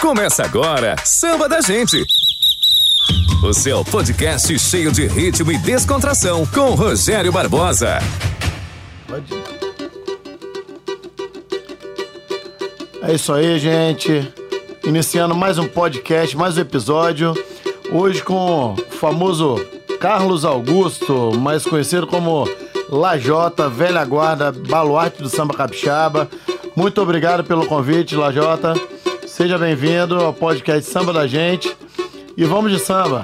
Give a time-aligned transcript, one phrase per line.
[0.00, 2.06] Começa agora, Samba da Gente.
[3.42, 7.98] O seu podcast cheio de ritmo e descontração com Rogério Barbosa.
[13.02, 14.32] É isso aí, gente.
[14.84, 17.34] Iniciando mais um podcast, mais um episódio.
[17.90, 19.56] Hoje com o famoso
[19.98, 22.48] Carlos Augusto, mais conhecido como
[22.88, 26.28] Lajota, velha guarda, baluarte do samba capixaba.
[26.76, 28.74] Muito obrigado pelo convite, Lajota.
[29.38, 31.72] Seja bem-vindo ao podcast Samba da Gente.
[32.36, 33.22] E vamos de samba.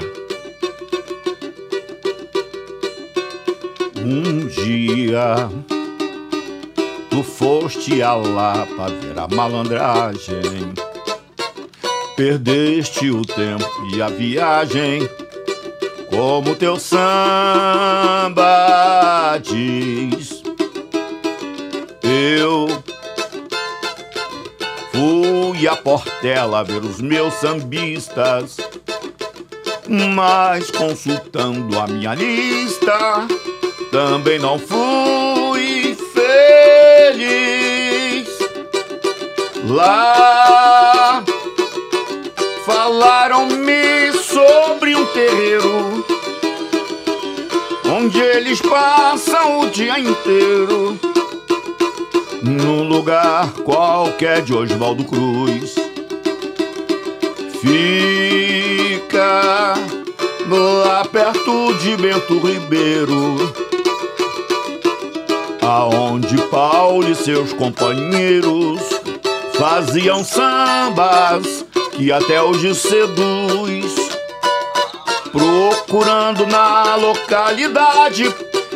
[3.96, 5.48] Um dia
[7.10, 10.72] tu foste a lá pra ver a malandragem.
[12.16, 15.10] Perdeste o tempo e a viagem,
[16.08, 17.02] como teu samba
[19.42, 20.44] diz.
[22.04, 22.83] Eu
[25.54, 28.56] fui a Portela ver os meus sambistas,
[29.88, 33.28] mas consultando a minha lista,
[33.92, 37.06] também não fui feliz.
[39.68, 41.22] Lá
[42.66, 46.04] falaram-me sobre um terreiro
[47.86, 51.13] onde eles passam o dia inteiro
[52.44, 55.74] num lugar qualquer de Oswaldo Cruz.
[57.60, 59.74] Fica
[60.50, 63.36] lá perto de Bento Ribeiro,
[65.62, 68.82] aonde Paulo e seus companheiros
[69.58, 74.04] faziam sambas que até hoje seduz.
[75.32, 78.32] Procurando na localidade,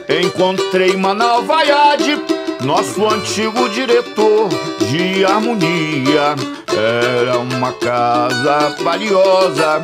[0.09, 2.19] encontrei Manaus Vaiade,
[2.63, 4.49] nosso antigo diretor
[4.91, 6.35] de harmonia.
[6.67, 9.83] Era uma casa valiosa,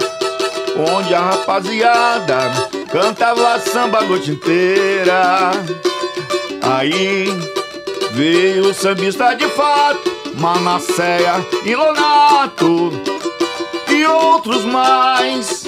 [0.77, 2.51] onde a rapaziada
[2.91, 5.51] cantava samba a noite inteira.
[6.63, 7.27] Aí
[8.13, 12.93] veio o sambista de fato, Manasseia e Lonato
[13.89, 15.65] e outros mais.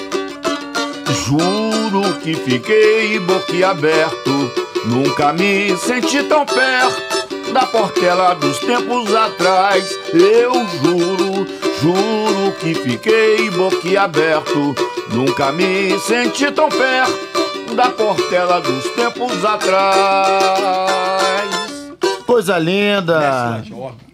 [1.25, 4.51] Juro que fiquei boquiaberto,
[4.87, 9.89] nunca me senti tão perto da Portela dos tempos atrás.
[10.13, 11.45] Eu juro,
[11.81, 14.75] juro que fiquei boquiaberto,
[15.09, 21.46] nunca me senti tão perto da Portela dos tempos atrás.
[22.27, 23.63] Coisa linda.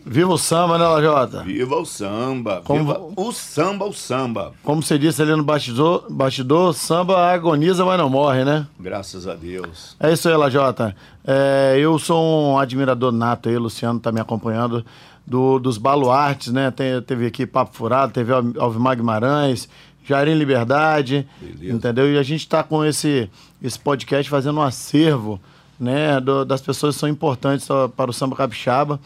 [0.06, 1.44] Viva o samba, né, Lajota?
[1.44, 4.52] Viva o samba, Como- viva o samba, o samba.
[4.64, 8.68] Como você disse ali no bastidor, bastidor, samba agoniza, mas não morre, né?
[8.80, 9.96] Graças a Deus.
[10.00, 10.96] É isso aí, Lajota.
[11.26, 14.86] É, eu sou um admirador nato aí, Luciano tá me acompanhando,
[15.26, 16.70] do, dos baluartes, né?
[16.70, 19.68] Tem- teve aqui Papo Furado, teve Al- Alvimar Guimarães,
[20.06, 21.74] Jairim Liberdade, Beleza.
[21.76, 22.14] entendeu?
[22.14, 23.30] E a gente tá com esse,
[23.62, 25.40] esse podcast fazendo um acervo,
[25.84, 26.20] né?
[26.20, 29.00] do- das pessoas que são importantes para o samba capixaba.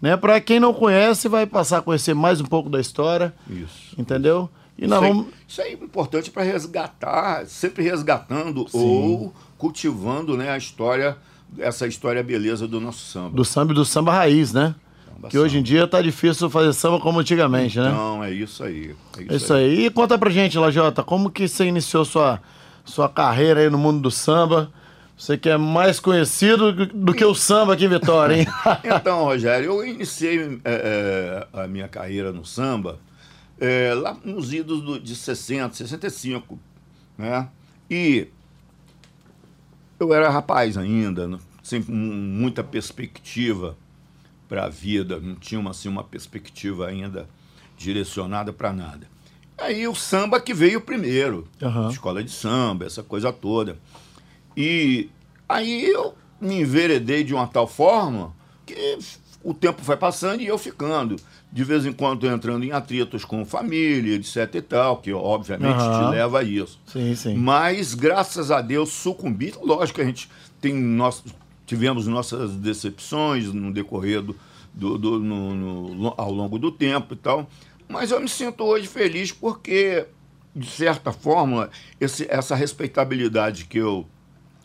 [0.00, 0.16] Né?
[0.16, 3.94] Para quem não conhece, vai passar a conhecer mais um pouco da história, Isso.
[3.98, 4.48] entendeu?
[4.78, 5.26] E nós Isso aí, vamos...
[5.46, 11.18] isso aí é importante para resgatar, sempre resgatando ou cultivando né, a história,
[11.58, 13.36] essa história beleza do nosso samba.
[13.36, 14.74] Do samba e do samba raiz, né?
[15.06, 15.66] Samba, Que hoje em samba.
[15.68, 17.90] dia tá difícil fazer samba como antigamente, né?
[17.90, 18.96] Então, é isso aí.
[19.18, 19.84] É É isso aí.
[19.84, 22.40] E conta pra gente, Lajota, como que você iniciou sua,
[22.82, 24.70] sua carreira aí no mundo do samba?
[25.20, 28.46] Você que é mais conhecido do que o samba aqui em Vitória, hein?
[28.82, 32.98] Então, Rogério, eu iniciei é, é, a minha carreira no samba
[33.60, 36.58] é, lá nos idos do- de 60, 65,
[37.18, 37.48] né?
[37.90, 38.28] E
[39.98, 41.38] eu era rapaz ainda, né?
[41.62, 43.76] sem mu- muita perspectiva
[44.48, 47.28] para a vida, não tinha uma, assim, uma perspectiva ainda
[47.76, 49.06] direcionada para nada.
[49.58, 51.90] Aí o samba que veio primeiro, Aham.
[51.90, 53.76] escola de samba, essa coisa toda.
[54.60, 55.10] E
[55.48, 58.34] aí eu me enveredei de uma tal forma
[58.66, 58.98] que
[59.42, 61.16] o tempo foi passando e eu ficando.
[61.52, 66.06] De vez em quando entrando em atritos com família, etc e tal, que obviamente Aham.
[66.06, 66.78] te leva a isso.
[66.86, 67.34] Sim, sim.
[67.34, 69.52] Mas, graças a Deus, sucumbi.
[69.60, 70.30] Lógico que a gente
[70.60, 71.24] tem nosso,
[71.66, 74.36] tivemos nossas decepções no decorrer do,
[74.72, 77.48] do, do- no- no- ao longo do tempo e tal.
[77.88, 80.06] Mas eu me sinto hoje feliz porque,
[80.54, 81.68] de certa forma,
[82.00, 84.06] esse- essa respeitabilidade que eu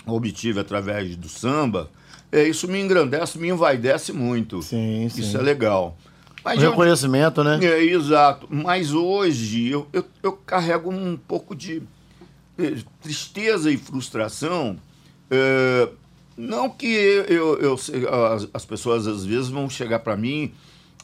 [0.06, 1.90] obtive através do samba,
[2.31, 4.62] é, isso me engrandece, me envaidece muito.
[4.62, 5.22] Sim, sim.
[5.22, 5.98] Isso é legal.
[6.44, 7.60] Mas O eu- reconhecimento, né?
[7.63, 8.48] é, exato.
[8.50, 11.81] Mas hoje eu, eu, eu carrego um pouco de
[12.57, 14.78] eh, tristeza e frustração.
[15.31, 15.90] eh,
[16.38, 17.74] não que eu, eu
[18.34, 20.54] as, as pessoas às vezes vão chegar para mim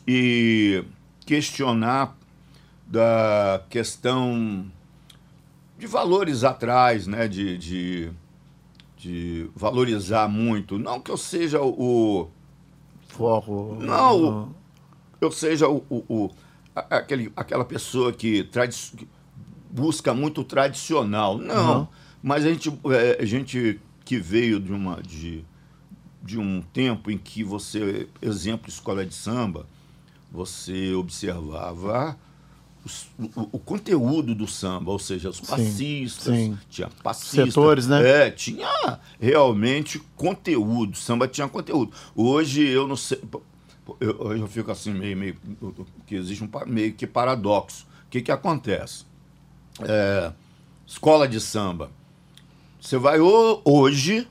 [0.07, 0.83] e
[1.25, 2.15] questionar
[2.85, 4.65] da questão
[5.79, 7.27] de valores atrás, né?
[7.29, 8.09] De, de,
[9.01, 10.77] de valorizar muito.
[10.77, 12.29] Não que eu seja o.
[13.07, 13.77] Foco.
[13.79, 14.55] Não, o-
[15.19, 16.31] eu seja o, o- o-
[16.75, 19.07] aquele, aquela pessoa que, tradi- que
[19.69, 21.37] busca muito tradicional.
[21.37, 21.79] Não.
[21.81, 21.87] Uhum.
[22.21, 25.01] Mas a gente, é, a gente que veio de uma.
[25.01, 25.43] De,
[26.23, 29.65] de um tempo em que você, exemplo, escola de samba,
[30.31, 32.15] você observava
[32.85, 36.57] os- o, o conteúdo do samba, ou seja, os passistas, sim.
[36.69, 37.45] tinha passistas.
[37.53, 38.27] Setores, né?
[38.27, 41.91] É, tinha realmente conteúdo, samba tinha conteúdo.
[42.15, 43.19] Hoje eu não sei,
[43.99, 45.37] eu, eu fico assim meio, meio,
[46.07, 47.85] que existe um meio que paradoxo.
[48.07, 49.05] O que que acontece?
[49.81, 50.31] É,
[50.85, 51.89] escola de samba.
[52.79, 54.27] Você vai ho- hoje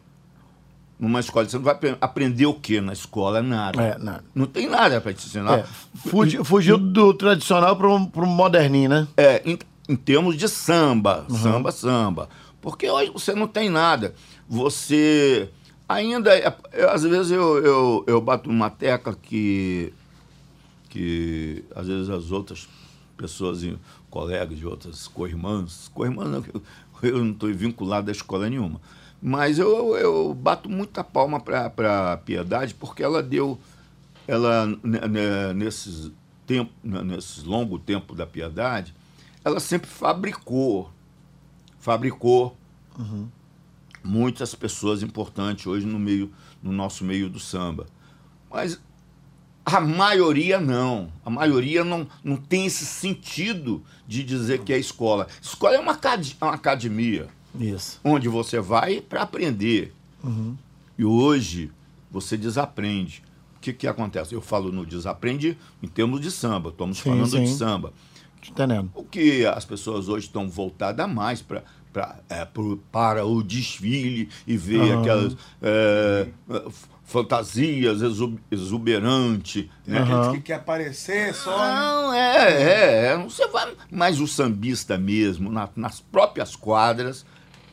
[1.01, 3.41] numa escola de samba, vai apre- aprender o quê na escola?
[3.43, 3.83] Nada.
[3.83, 4.23] É, nada.
[4.35, 5.61] Não tem nada para te ensinar.
[5.61, 5.65] É,
[6.09, 9.09] fugi- fugiu do tradicional para um moderninho, né?
[9.17, 9.59] É, em,
[9.89, 12.29] em termos de samba, samba, samba.
[12.61, 14.15] Porque hoje você não tem nada.
[14.49, 15.49] Você
[15.89, 16.37] ainda.
[16.37, 19.93] é- é- às vezes eu, eu, eu bato numa tecla que.
[20.89, 22.69] que às vezes as outras
[23.17, 23.65] pessoas,
[24.11, 26.63] colegas de outras co-irmãs, co-irmãs não, eu,
[27.11, 28.81] eu não estou vinculado a escola nenhuma.
[29.23, 33.59] Mas eu, eu bato muita palma para a Piedade porque ela deu
[34.27, 36.11] ela ne- ne- nesses
[36.47, 38.95] tempo, ne- nesses longo tempo da piedade,
[39.45, 40.91] ela sempre fabricou,
[41.79, 42.57] fabricou
[44.05, 46.33] muitas pessoas importantes hoje no meio,
[46.63, 47.87] no nosso meio do samba.
[48.51, 48.81] Mas
[49.65, 51.13] a maioria não.
[51.25, 55.27] A maioria não, não tem esse sentido de dizer que é escola.
[55.43, 58.01] Escola é uma, acad- uma academia Isso.
[58.05, 59.93] onde você vai para aprender.
[60.99, 61.71] E hoje
[62.11, 63.23] você desaprende.
[63.57, 64.35] O que, que acontece?
[64.35, 67.57] Eu falo no desaprende em termos de samba, estamos Sim, falando de sim.
[67.57, 67.93] samba.
[68.43, 68.91] Tô entendendo.
[68.95, 71.63] O que as pessoas hoje estão voltadas mais pra,
[71.93, 75.01] pra, é, pro- para o desfile e ver Aham.
[75.01, 76.29] aquelas é,
[77.05, 79.67] fantasias exu- exuberantes.
[79.87, 79.99] Né?
[79.99, 80.33] Aham.
[80.33, 81.51] que quer aparecer só.
[81.59, 81.75] né?
[81.75, 83.17] Não, é, é, é.
[83.19, 83.75] Você vai.
[83.91, 87.27] Mas o sambista mesmo, na- nas próprias quadras,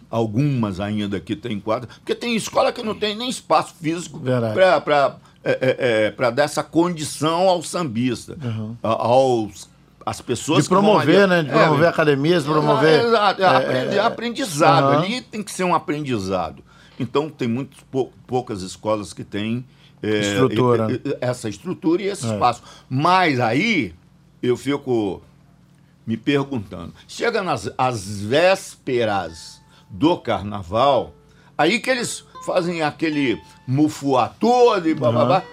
[0.09, 5.17] algumas ainda que tem quadra, porque tem escola que não tem nem espaço físico para
[5.43, 8.37] é, dar essa condição ao sambista,
[8.83, 9.69] a- aos
[10.05, 11.43] as pessoas De promover, ali- né?
[11.43, 13.05] De É, promover academias, promover.
[13.05, 14.83] Exato, é, é, é, aprendizado.
[14.85, 15.01] aham.
[15.03, 16.63] Ali tem que ser um aprendizado.
[16.97, 19.65] Então, tem muito pou- poucas escolas que têm
[20.01, 21.01] é, Estrutura.
[21.19, 22.31] essa estrutura e esse É.
[22.33, 22.61] espaço.
[22.89, 23.93] Mas aí,
[24.41, 25.21] eu fico
[26.05, 26.93] me perguntando.
[27.07, 31.13] Chega nas as vésperas do carnaval,
[31.57, 35.43] aí que eles fazem aquele mufuá todo e bababá,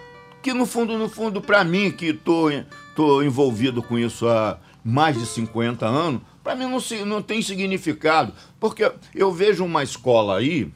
[0.42, 2.48] que no fundo, no fundo, para mim, que tô,
[2.94, 7.40] tô envolvido com isso há mais de 50 anos, para mim não, se- não tem
[7.40, 8.32] significado.
[8.60, 10.70] Porque eu vejo uma escola aí,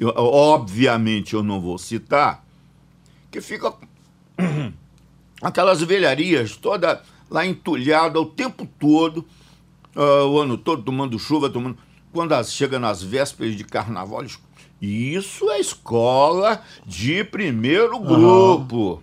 [0.00, 2.44] eu- obviamente eu não vou citar,
[3.30, 3.72] que fica
[5.40, 9.24] aquelas velharias toda lá entulhada o tempo todo,
[9.94, 11.78] ah, o ano todo tomando chuva, tomando.
[12.12, 14.38] Quando as- chega nas vésperas de carnaval, eles-
[14.80, 19.02] isso é escola de primeiro grupo.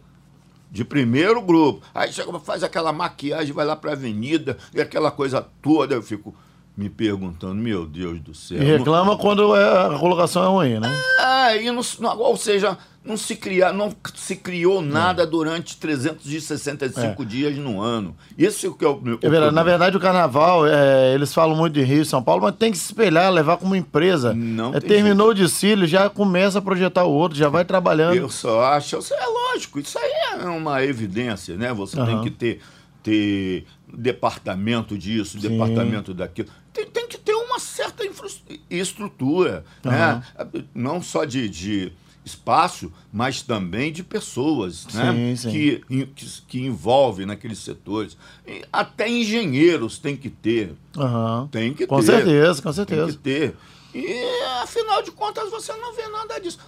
[0.72, 1.82] De primeiro grupo.
[1.96, 5.96] Aí chega, faz aquela maquiagem, vai lá pra avenida, e aquela coisa toda.
[5.96, 6.36] Eu fico
[6.78, 8.62] me perguntando, meu Deus do céu.
[8.62, 10.90] E reclama quando é- a colocação é ruim, né?
[11.20, 12.78] Ah, e não, não- ou seja,
[13.10, 18.16] não se, cria, não se criou nada durante 365 dias no ano.
[18.38, 19.18] Esse é o que é o meu.
[19.22, 19.54] É verdade.
[19.56, 22.72] Na verdade, o carnaval, é, eles falam muito de Rio e São Paulo, mas tem
[22.72, 24.34] que se espelhar, levar como empresa.
[24.34, 28.16] Não É, tem terminou o desfile, já começa a projetar o outro, já vai trabalhando.
[28.16, 30.12] Eu só acho, isso é lógico, isso aí
[30.42, 31.74] é uma evidência, né?
[31.74, 32.24] Você tem Aham.
[32.24, 32.60] que ter,
[33.02, 36.50] ter departamento disso, departamento daquilo.
[36.72, 38.28] Tem, tem que ter uma certa infra-
[38.70, 40.22] estrutura, né?
[40.76, 41.92] Não só de, de
[42.30, 45.12] espaço, mas também de pessoas, né?
[45.14, 45.52] Sim, sim.
[45.52, 48.18] Que, que, que envolvem naqueles setores.
[48.48, 50.74] E até engenheiros tem que ter.
[50.98, 51.48] Aham.
[51.52, 52.06] Tem que Com ter.
[52.06, 53.12] certeza, com Tem certeza.
[53.12, 53.56] que ter.
[53.94, 54.24] E,
[54.62, 56.60] afinal de contas, você não vê nada disso.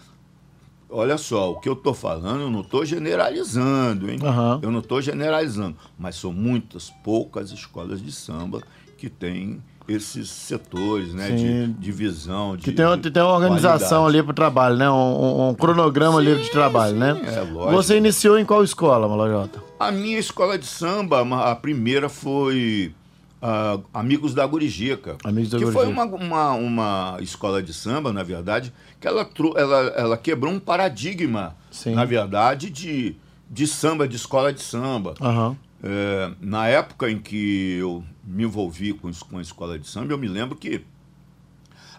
[0.90, 4.20] Olha só, o que eu estou falando, eu não estou generalizando, hein?
[4.22, 4.60] Aham.
[4.62, 5.78] Eu não estou generalizando.
[5.98, 8.62] Mas são muitas, poucas escolas de samba
[8.98, 11.32] que têm esses setores, né?
[11.32, 11.76] De Sim.
[11.80, 12.64] divisão, de.
[12.64, 14.18] Que tem, de tem uma organização qualidade.
[14.18, 14.90] ali pro trabalho, né?
[14.90, 17.22] Um, um- cronograma ali de trabalho, sim, né?
[17.36, 17.72] é lógico.
[17.72, 19.62] Você iniciou em qual escola, Malajota?
[19.80, 21.22] A minha escola de samba,
[21.52, 22.94] a primeira foi
[23.42, 25.18] ah, Amigos da Gurijica.
[25.24, 26.04] Amigos da que foi Gurijica.
[26.16, 31.56] uma, uma, uma escola de samba, na verdade, que ela, ela, ela quebrou um paradigma,
[31.72, 31.96] Sim.
[31.96, 33.16] na verdade, de,
[33.50, 35.16] de samba, de escola de samba.
[35.20, 35.58] Aham.
[35.84, 40.18] É, na época em que eu me envolvi com, com a escola de samba, eu
[40.18, 40.86] me lembro que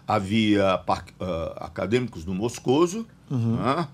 [0.07, 3.55] havia uh, acadêmicos do Moscoso, uhum.
[3.55, 3.87] né?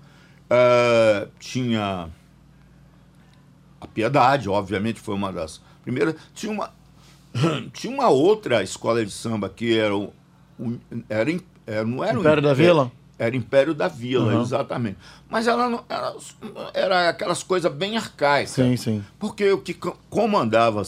[0.50, 2.08] uh, tinha
[3.80, 6.14] a Piedade, obviamente foi uma das primeiras.
[6.34, 6.70] Tinha uma,
[7.72, 10.10] tinha uma outra escola de samba que era, um,
[11.08, 11.30] era,
[11.66, 12.92] era não era Império da Vila?
[13.18, 14.42] Era Império da Vila, uhum.
[14.42, 14.98] exatamente.
[15.28, 16.14] Mas ela não, era,
[16.72, 18.50] era aquelas coisas bem arcaicas.
[18.50, 19.04] Sim, sim.
[19.18, 19.74] Porque o que
[20.08, 20.82] comandava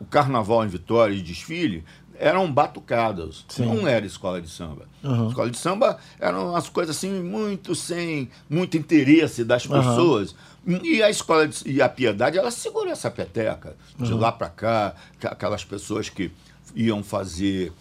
[0.00, 1.84] o carnaval em Vitória e desfile
[2.20, 3.46] eram batucadas.
[3.48, 3.64] Sim.
[3.64, 4.86] Não era escola de samba.
[5.02, 5.28] Uhum.
[5.28, 10.34] Escola de samba eram umas coisas assim, muito sem muito interesse das pessoas.
[10.66, 10.84] Uhum.
[10.84, 14.18] E a escola de, e a piedade, ela segura essa peteca de uhum.
[14.18, 16.30] lá para cá, aquelas pessoas que
[16.74, 17.72] iam fazer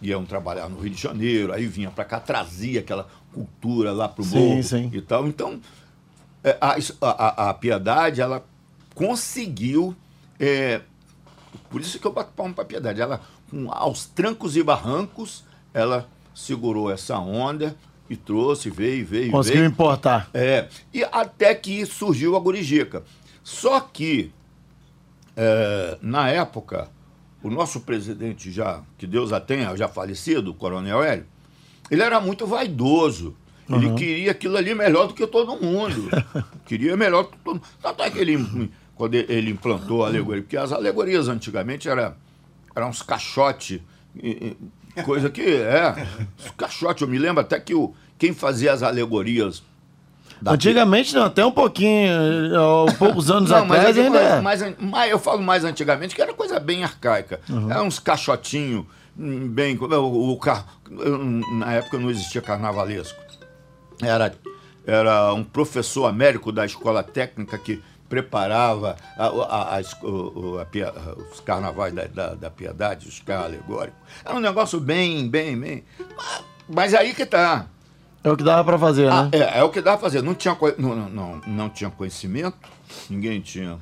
[0.00, 4.22] iam trabalhar no Rio de Janeiro, aí vinha para cá, trazia aquela cultura lá para
[4.22, 4.90] o morro sim.
[4.92, 5.28] e tal.
[5.28, 5.60] Então,
[6.42, 8.44] é, a, a, a Piedade, ela
[8.94, 9.94] conseguiu.
[10.40, 10.80] É,
[11.70, 13.00] por isso que eu bato palmo para a Piedade.
[13.00, 17.76] Ela, com, aos trancos e barrancos, ela segurou essa onda
[18.08, 19.30] e trouxe, veio, veio.
[19.30, 19.70] Conseguiu veio.
[19.70, 20.28] importar.
[20.34, 20.68] É.
[20.92, 23.02] E até que surgiu a Gurijica.
[23.42, 24.32] Só que,
[25.36, 26.88] é, na época,
[27.42, 31.26] o nosso presidente, já que Deus a tenha, já falecido, o Coronel Hélio,
[31.90, 33.36] ele era muito vaidoso.
[33.68, 33.76] Uhum.
[33.76, 36.08] Ele queria aquilo ali melhor do que todo mundo.
[36.66, 37.66] queria melhor do que todo mundo.
[37.80, 42.14] Tanto é que ele, quando ele implantou a alegoria, porque as alegorias antigamente eram
[42.74, 43.80] era uns caixotes,
[45.04, 46.06] coisa que é,
[46.56, 47.02] caixote.
[47.02, 49.62] Eu me lembro até que o, quem fazia as alegorias
[50.44, 52.10] Antigamente não, até um pouquinho,
[52.98, 54.40] poucos anos não, atrás mas ainda é.
[54.40, 57.40] mais, mais, eu falo mais antigamente, que era coisa bem arcaica.
[57.48, 57.70] Uhum.
[57.70, 58.84] Era uns caixotinhos,
[59.16, 59.78] hum, bem.
[59.78, 63.20] O, o, o, na época não existia carnavalesco.
[64.00, 64.34] Era,
[64.84, 67.80] era um professor américo da escola técnica que
[68.12, 69.80] preparava a, a, a,
[71.32, 73.98] os carnavais da, da, da, piedade, os carros alegóricos.
[74.22, 75.82] Era um negócio bem, bem, bem.
[76.14, 77.68] Mas, mas aí que tá.
[78.22, 79.30] É o que dava para fazer, ah, né?
[79.32, 80.20] É, é o que dava para fazer.
[80.20, 82.58] Não tinha, não, não, não tinha conhecimento,
[83.08, 83.78] ninguém tinha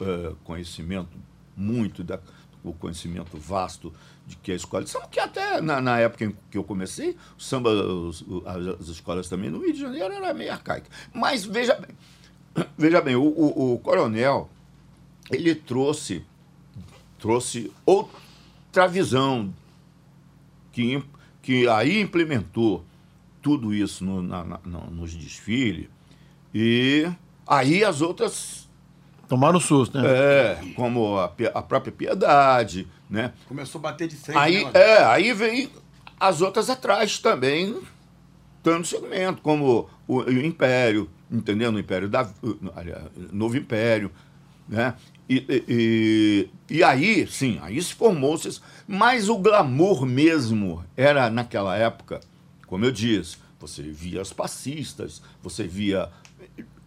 [0.00, 1.18] é, conhecimento
[1.56, 2.20] muito da,
[2.62, 3.92] o conhecimento vasto
[4.24, 7.16] de que a escola de samba, que até na, na época em que eu comecei,
[7.36, 10.88] o samba, os, as, as, escolas também no Rio de Janeiro era meio arcaica.
[11.12, 11.90] Mas veja bem,
[12.76, 14.48] veja bem, o, o, o coronel,
[15.30, 16.24] ele trouxe,
[17.18, 19.52] trouxe outra visão
[20.72, 21.02] que,
[21.40, 22.84] que aí implementou
[23.40, 24.58] tudo isso no, na, na,
[24.90, 25.88] nos desfiles.
[26.52, 27.10] E
[27.46, 28.68] aí as outras.
[29.28, 30.08] Tomaram susto, né?
[30.08, 33.32] É, como a, a própria Piedade, né?
[33.48, 34.38] Começou a bater de frente.
[34.38, 35.70] Aí, né, é, aí vem
[36.18, 37.80] as outras atrás também,
[38.62, 41.76] dando segmento, como o, o Império, entendendo?
[41.76, 42.28] O Império da.
[43.32, 44.10] Novo Império,
[44.68, 44.94] né?
[45.28, 48.60] E, e, e, aí, sim, aí se formou-se.
[48.86, 52.20] Mas o glamour mesmo era, naquela época,
[52.66, 56.10] como eu disse, você via as passistas, você via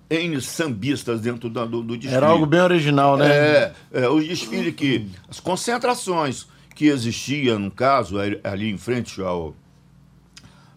[0.10, 2.15] N sambistas dentro do, do, do desfile.
[2.15, 3.27] Era algo bem original, né?
[3.27, 5.10] É, é o desfile que.
[5.27, 9.56] As concentrações que existiam, no caso, ali em frente ao,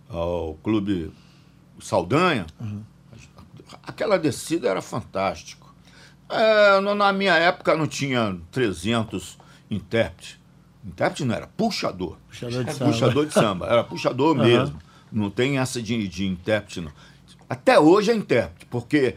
[0.09, 1.13] ao Clube
[1.79, 2.83] Saldanha, uhum.
[3.91, 5.73] Aquela descida era fantástico.
[6.29, 9.37] É, na minha época não tinha 300
[9.71, 10.39] intérpretes.
[10.85, 12.17] Intérprete não era, puxador.
[12.29, 12.93] Puxador de samba.
[12.93, 14.43] Puxador de samba, era puxador uhum.
[14.43, 14.79] mesmo.
[15.13, 16.93] Não tem essa de, de intérprete, não.
[17.49, 19.17] Até hoje é intérprete, porque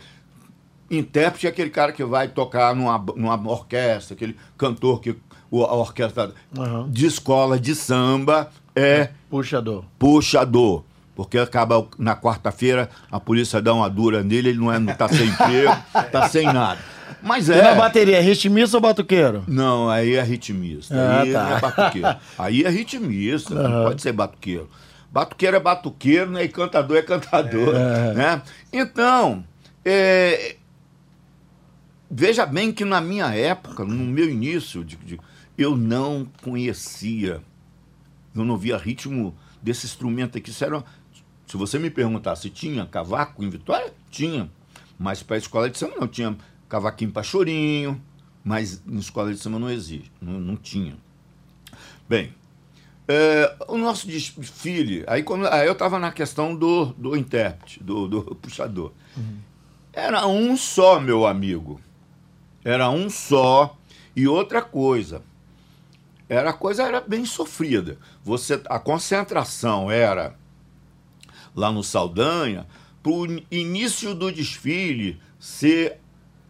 [0.90, 5.16] intérprete é aquele cara que vai tocar numa, numa orquestra, aquele cantor que
[5.52, 6.90] a orquestra uhum.
[6.90, 9.86] de escola de samba é puxador.
[10.00, 10.84] Puxador.
[11.16, 15.08] Porque acaba na quarta-feira, a polícia dá uma dura nele, ele não, é, não tá
[15.08, 15.76] sem emprego,
[16.12, 16.80] tá sem nada.
[17.22, 17.60] Mas é.
[17.60, 19.44] E na bateria, é ritmista ou batuqueiro?
[19.48, 20.96] Não, aí é ritmista.
[20.96, 21.50] Ah, aí tá.
[21.50, 22.16] é batuqueiro.
[22.38, 23.70] Aí é ritmista, uhum.
[23.70, 24.70] não pode ser batuqueiro.
[25.12, 26.44] Batuqueiro é batuqueiro, né?
[26.44, 28.14] E cantador é cantador, é.
[28.14, 28.42] né?
[28.72, 29.46] Então,
[29.86, 30.56] é,
[32.10, 35.20] veja bem que na minha época, no meu início, de, de,
[35.58, 37.42] eu não conhecia,
[38.36, 40.52] eu não via ritmo desse instrumento aqui.
[40.52, 40.84] Se, era,
[41.54, 44.50] se você me perguntar se tinha cavaco em Vitória, tinha.
[44.98, 46.36] Mas para a escola de samba não tinha
[46.68, 48.02] cavaquinho para chorinho,
[48.44, 50.98] mas na escola de samba não existe, não, não tinha.
[52.10, 52.34] Bem,
[53.08, 58.08] é, o nosso desfile, aí, quando, aí eu estava na questão do, do intérprete, do,
[58.08, 58.92] do puxador.
[59.16, 59.38] Uhum.
[59.94, 61.80] Era um só, meu amigo.
[62.66, 63.78] Era um só.
[64.16, 65.22] E outra coisa,
[66.28, 68.00] era a coisa era bem sofrida.
[68.24, 70.42] Você, a concentração era
[71.56, 72.66] lá no Saldanha,
[73.02, 76.00] para o início do desfile ser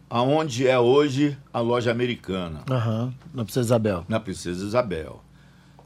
[0.08, 3.12] aonde é hoje a loja americana, Aham.
[3.32, 4.04] Na Princesa Isabel.
[4.08, 5.22] na Princesa Isabel.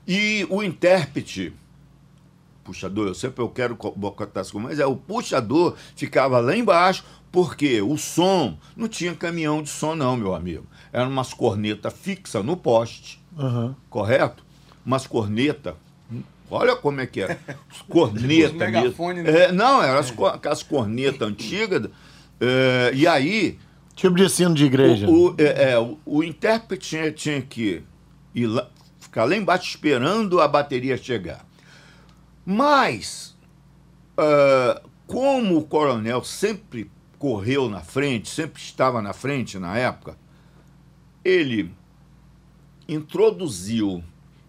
[0.07, 1.53] E o intérprete,
[2.65, 7.81] puxador, eu sempre eu quero botar isso, mas é o puxador ficava lá embaixo, porque
[7.83, 10.67] o som não tinha caminhão de som não, meu amigo.
[10.93, 13.75] Eram umas cornetas fixas no poste, Aham.
[13.91, 14.45] correto?
[14.85, 15.75] Umas cornetas.
[16.51, 17.39] Olha como é que é.
[17.89, 18.47] Corneta.
[18.49, 19.39] Os megafone, mesmo.
[19.39, 19.45] né?
[19.47, 21.89] É, não, eram as, co- aquelas cornetas antigas.
[22.41, 23.59] é, e aí,
[23.95, 25.09] Tipo de sino de igreja.
[25.09, 27.83] o, o- é, é, o, o intérprete tinha, tinha que
[28.35, 31.45] ir lá, ficar lá embaixo esperando a bateria chegar.
[32.47, 33.37] Mas,
[34.17, 40.17] ah, como o coronel sempre correu na frente, sempre estava na frente na época,
[41.25, 41.71] ele
[42.89, 44.03] introduziu.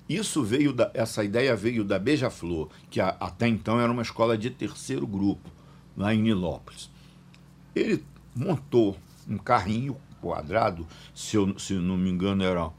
[0.09, 4.35] Isso veio da, essa ideia veio da Beija-Flor, que a- até então era uma escola
[4.35, 5.49] de terceiro grupo,
[5.95, 6.89] lá em Nilópolis.
[7.75, 8.03] Ele
[8.35, 8.97] montou
[9.27, 12.69] um carrinho quadrado, se eu se não me engano era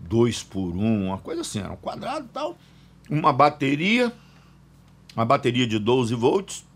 [0.00, 2.58] dois por um, uma coisa assim, era um quadrado tal,
[3.08, 4.12] uma bateria,
[5.14, 6.66] uma bateria de 12 volts,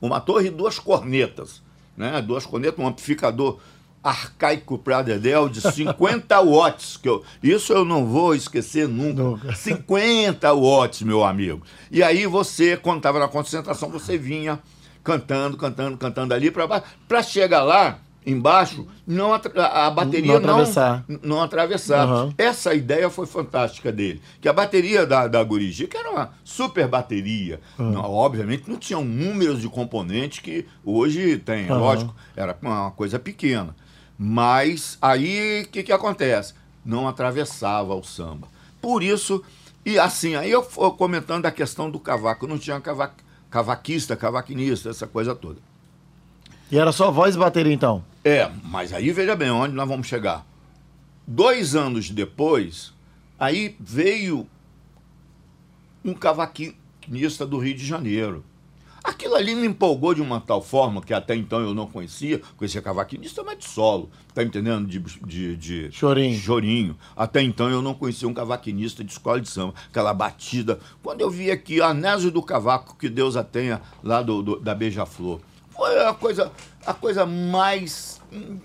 [0.00, 1.60] uma torre e duas cornetas,
[1.96, 2.22] né?
[2.22, 3.60] Duas cornetas, um amplificador
[4.02, 9.22] arcaico para Dedel de 50 watts, que eu, isso eu não vou esquecer nunca.
[9.22, 9.54] Nunca.
[9.54, 11.62] 50 watts, meu amigo.
[11.90, 14.58] E aí você, quando estava na concentração, você vinha
[15.04, 19.40] cantando, cantando, cantando ali para baixo, para chegar lá embaixo, não a
[19.86, 21.04] a bateria Não atravessar.
[21.08, 22.06] não, não atravessar.
[22.06, 22.34] Aham.
[22.36, 24.20] Essa ideia foi fantástica dele.
[24.42, 28.98] Que a bateria da, da Gurigi, que era uma super bateria, não, obviamente não tinha
[28.98, 31.78] um número de componentes que hoje tem, Aham.
[31.78, 33.74] lógico, era uma coisa pequena.
[34.22, 36.52] Mas aí o que, que acontece?
[36.84, 38.48] Não atravessava o samba.
[38.78, 39.42] Por isso,
[39.82, 43.14] e assim, aí eu fui comentando a questão do cavaco, não tinha cava,
[43.48, 45.58] cavaquista, cavaquinista, essa coisa toda.
[46.70, 48.04] E era só voz e bateria, então.
[48.22, 50.44] É, mas aí veja bem onde nós vamos chegar.
[51.26, 52.92] Dois anos depois,
[53.38, 54.46] aí veio
[56.04, 58.44] um cavaquinista do Rio de Janeiro.
[59.20, 62.80] Aquilo ali me empolgou de uma tal forma que até então eu não conhecia, conhecia
[62.80, 64.86] cavaquinista, mas de solo, tá entendendo?
[64.88, 66.40] De, de, de Chorinho.
[66.40, 66.96] chorinho.
[67.14, 70.80] Até então eu não conhecia um cavaquinista de escola de samba, aquela batida.
[71.02, 74.74] Quando eu vi aqui Anésio do Cavaco, que Deus a tenha, lá do, do- da
[74.74, 75.38] Beija-Flor,
[75.76, 76.50] foi a coisa,
[76.86, 78.22] a coisa mais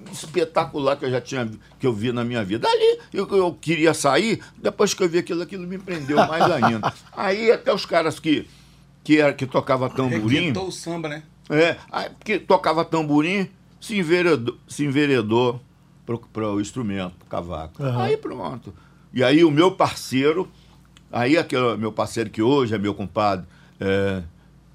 [0.10, 2.65] espetacular que eu já tinha que eu vi na minha vida.
[2.65, 6.94] Ali eu, eu queria sair, depois que eu vi aquilo, aquilo me prendeu mais ainda.
[7.12, 8.48] Aí até os caras que
[9.06, 11.24] que era que tocava tamborim, Requentou o samba, né?
[11.50, 13.48] é, aí, que tocava tamborim,
[13.80, 15.62] se enveredou, se enveredou
[16.34, 17.82] para o instrumento, pro cavaco.
[17.82, 18.02] Aham.
[18.04, 18.74] Aí pronto.
[19.13, 20.50] E aí o meu parceiro,
[21.12, 23.46] aí aquele meu parceiro que hoje é meu compadre,
[23.80, 24.24] é,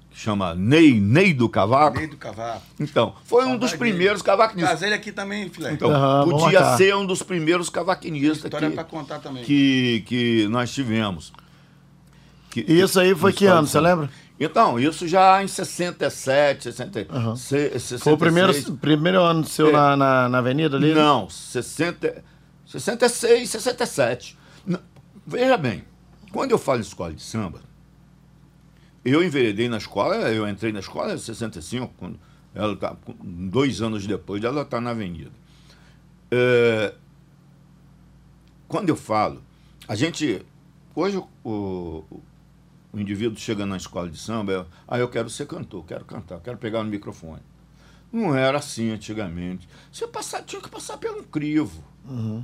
[0.09, 1.97] que chama Ney, Ney do Cavaco.
[1.97, 2.61] Meio do cavaco.
[2.79, 4.69] Então, foi um dos primeiros cavaquinistas.
[4.69, 5.71] Trazer ele aqui também, filé.
[5.73, 9.43] Então, vamos podia ser um dos primeiros cavaquinistas História que, contar também.
[9.43, 11.31] que, que nós tivemos.
[12.49, 14.09] Que- E isso aí foi que ano, você lembra?
[14.43, 17.35] Então, isso já em 67, 60, Aham.
[17.35, 18.01] se- 66.
[18.01, 19.71] Foi o primeiro, primeiro ano seu É.
[19.71, 20.95] na, na, na avenida ali?
[20.95, 22.23] Não, 60,
[22.65, 24.35] 66, 67.
[24.65, 24.79] N-
[25.27, 25.83] Veja bem,
[26.31, 27.59] quando eu falo escola de samba,
[29.05, 32.19] eu enveredei na escola, eu entrei na escola em 65, quando
[32.55, 35.29] ela tá, dois anos depois ela está na avenida.
[36.31, 36.95] É,
[38.67, 39.41] quando eu falo,
[39.87, 40.43] a gente.
[40.95, 41.27] Hoje o,
[42.09, 42.21] o,
[42.93, 46.39] o indivíduo chega na escola de samba, eu, ah, eu quero ser cantor, quero cantar,
[46.39, 47.41] quero pegar no microfone.
[48.11, 49.67] Não era assim antigamente.
[49.91, 51.81] Você passar, tinha que passar pelo crivo.
[52.05, 52.43] Uhum.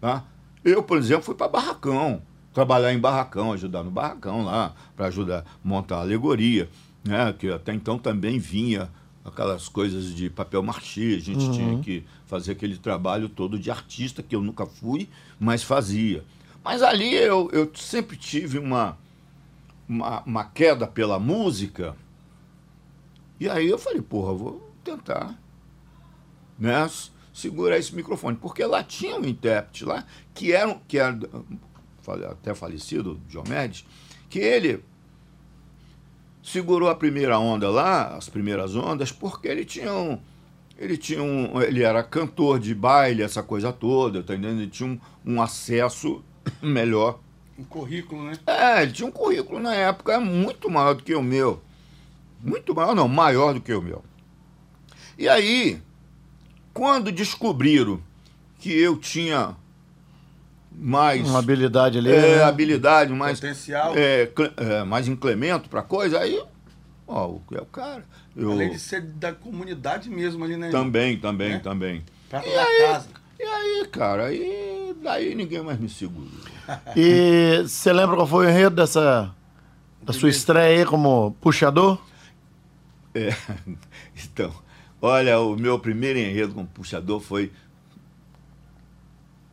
[0.00, 0.24] Tá?
[0.64, 2.22] Eu, por exemplo, fui para barracão,
[2.54, 6.68] trabalhar em barracão, ajudar no barracão lá, para ajudar a montar a alegoria,
[7.04, 7.34] né?
[7.38, 8.90] que até então também vinha
[9.24, 14.22] aquelas coisas de papel machê, a gente tinha que fazer aquele trabalho todo de artista,
[14.22, 16.24] que eu nunca fui, mas fazia.
[16.64, 18.96] Mas ali eu, eu sempre tive uma,
[19.88, 21.96] uma, uma queda pela música,
[23.40, 25.38] e aí eu falei, porra, vou tentar
[26.58, 26.90] né,
[27.32, 28.36] segurar esse microfone.
[28.36, 31.16] Porque lá tinha um intérprete lá, que era, que era
[32.30, 33.86] até falecido, Diomedes,
[34.28, 34.82] que ele
[36.42, 40.18] segurou a primeira onda lá, as primeiras ondas, porque ele tinha um.
[40.76, 41.60] Ele tinha um.
[41.60, 44.60] Ele era cantor de baile, essa coisa toda, tá entendendo?
[44.60, 46.22] Ele tinha um, um acesso
[46.62, 47.20] melhor
[47.58, 48.32] Um currículo, né?
[48.46, 51.60] é, ele tinha um currículo na época muito maior do que o meu.
[52.40, 54.04] Muito maior, não, maior do que o meu.
[55.18, 55.82] E aí,
[56.72, 58.00] quando descobriram
[58.60, 59.56] que eu tinha
[60.70, 62.10] mais Uma habilidade ali.
[62.12, 62.42] é, né?
[62.44, 63.94] habilidade, mais, Potencial.
[63.96, 66.40] é, é, mais inclemento para coisa, aí
[67.06, 68.04] Ó, o é o cara.
[68.36, 70.70] Eu, Além de ser da comunidade mesmo ali, né?
[70.70, 71.58] também, também, Né?
[71.58, 72.04] também.
[72.30, 73.08] Perto E da aí, casa.
[73.38, 76.28] E aí, cara, aí daí ninguém mais me segura.
[76.96, 79.34] E você lembra qual foi o enredo dessa
[80.02, 82.00] da sua estreia aí como puxador?
[83.14, 83.30] É,
[84.24, 84.52] então,
[85.00, 87.52] olha, o meu primeiro enredo como puxador foi.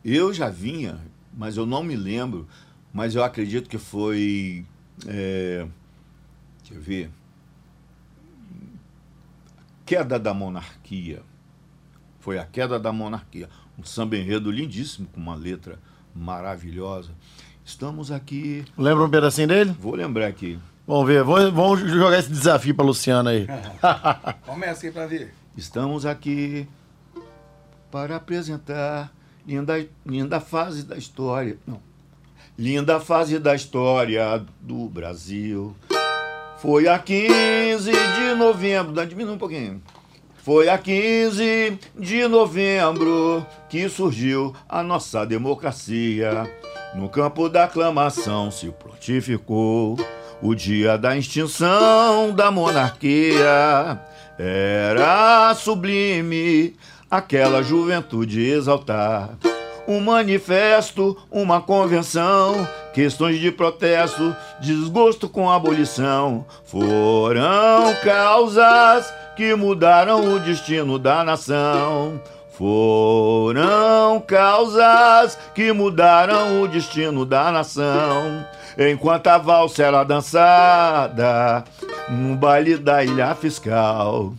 [0.04, 1.00] Eu já vinha,
[1.34, 2.46] mas eu não me lembro,
[2.92, 4.64] mas eu acredito que foi.
[5.06, 5.66] é,
[6.60, 7.10] deixa eu ver.
[9.84, 11.22] Queda da monarquia.
[12.18, 13.48] Foi a queda da monarquia.
[13.78, 15.78] Um samba enredo lindíssimo, com uma letra
[16.14, 17.10] maravilhosa.
[17.64, 18.64] Estamos aqui.
[18.78, 19.76] Lembra um pedacinho dele?
[19.78, 20.58] Vou lembrar aqui.
[20.86, 23.46] Vamos ver, vamos, vamos jogar esse desafio pra Luciana aí.
[24.46, 25.34] Começa aí pra ver.
[25.56, 26.68] Estamos aqui
[27.90, 29.12] para apresentar
[29.46, 31.58] linda, linda fase da história.
[31.66, 31.80] Não.
[32.58, 35.76] Linda fase da história do Brasil.
[36.58, 38.92] Foi a 15 de novembro.
[38.92, 39.82] Dá, Diminui um pouquinho.
[40.46, 46.48] Foi a 15 de novembro que surgiu a nossa democracia.
[46.94, 49.98] No campo da aclamação se prontificou
[50.40, 54.00] o dia da extinção da monarquia.
[54.38, 56.76] Era sublime
[57.10, 59.30] aquela juventude exaltar.
[59.88, 70.34] Um manifesto, uma convenção, questões de protesto, desgosto com a abolição foram causas que mudaram
[70.34, 72.18] o destino da nação.
[72.52, 78.46] Foram causas que mudaram o destino da nação.
[78.78, 81.62] Enquanto a valsa era dançada
[82.08, 84.32] no baile da ilha fiscal,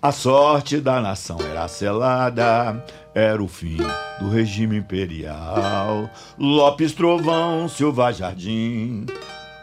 [0.00, 2.82] a sorte da nação era selada,
[3.14, 3.76] era o fim
[4.18, 6.08] do regime imperial.
[6.38, 9.04] Lopes Trovão, Silva Jardim,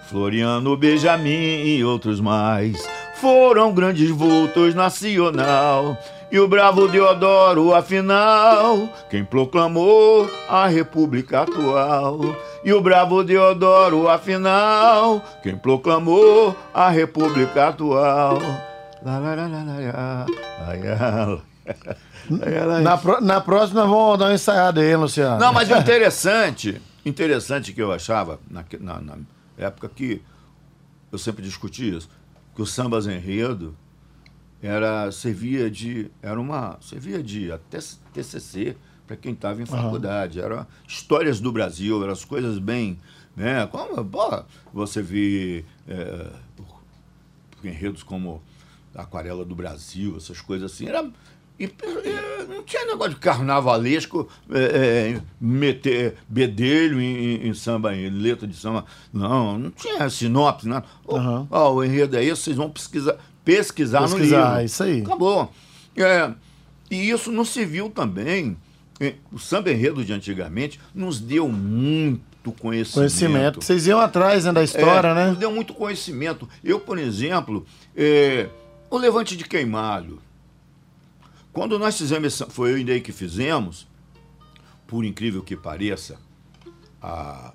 [0.07, 2.77] Floriano Benjamin e outros mais
[3.19, 5.97] foram grandes vultos nacional.
[6.31, 12.19] E o bravo Deodoro, afinal, quem proclamou a República atual.
[12.63, 18.37] E o bravo Deodoro, afinal, quem proclamou a República atual.
[19.03, 20.25] Lá, lá, lá, lá, lá,
[21.25, 21.39] lá.
[22.81, 25.39] Na, pró- na próxima vamos dar uma ensaiada aí, Luciano.
[25.39, 29.13] Não, mas o interessante, interessante que eu achava na, na, na
[29.57, 30.21] época que
[31.11, 32.07] eu sempre discuti isso,
[32.59, 33.73] que o sambas enredo
[34.61, 37.79] era servia de era uma servia de até
[38.11, 38.75] TCC
[39.07, 42.99] para quem estava em faculdade, era histórias do Brasil, eram as coisas bem,
[43.33, 43.65] né?
[43.67, 44.43] Como pô,
[44.73, 46.33] você vê é,
[47.63, 48.43] enredos como
[48.93, 51.09] Aquarela do Brasil, essas coisas assim, era
[51.59, 58.09] e, e, não tinha negócio de carnavalesco é, é, meter bedelho em, em- samba, em
[58.09, 58.85] letra de samba.
[59.13, 60.85] Não, não tinha sinopse, nada.
[61.05, 61.47] Ó, Aham.
[61.51, 64.65] ó, o enredo é esse, vocês vão pesquisar, pesquisar, no Pesquisar, livro.
[64.65, 65.01] isso aí.
[65.01, 65.51] Acabou.
[65.97, 66.31] É,
[66.89, 68.55] e isso não se viu também.
[68.99, 72.93] é, O samba enredo de antigamente nos deu muito conhecimento.
[72.95, 73.61] Conhecimento.
[73.61, 75.27] Vocês iam atrás né, da história, É, né?
[75.31, 76.47] Nos deu muito conhecimento.
[76.63, 78.47] Eu, por exemplo, é,
[78.89, 80.21] o Levante de Queimado.
[81.59, 83.85] Quando nós fizemos, esse, foi eu e Ney que fizemos,
[84.87, 86.17] por incrível que pareça,
[87.01, 87.51] a,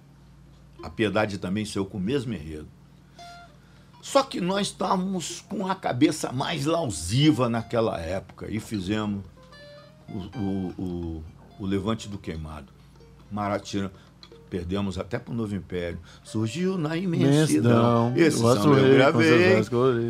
[0.82, 2.68] a Piedade também saiu com o mesmo enredo.
[4.02, 9.24] Só que nós estávamos com a cabeça mais lausiva naquela época e fizemos
[10.06, 11.24] o, o, o,
[11.60, 12.70] o Levante do Queimado.
[13.32, 13.90] Maratina.
[14.50, 15.98] Perdemos até para o Novo Império.
[16.22, 18.08] Surgiu na imensidão.
[18.08, 18.14] Imensidão.
[18.14, 19.62] Esse samba eu gravei.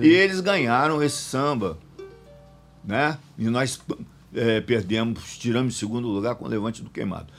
[0.02, 1.78] E eles ganharam esse samba.
[2.84, 3.18] Né?
[3.38, 3.80] E nós
[4.34, 7.32] eh, perdemos, tiramos segundo lugar com o Levante do Queimado.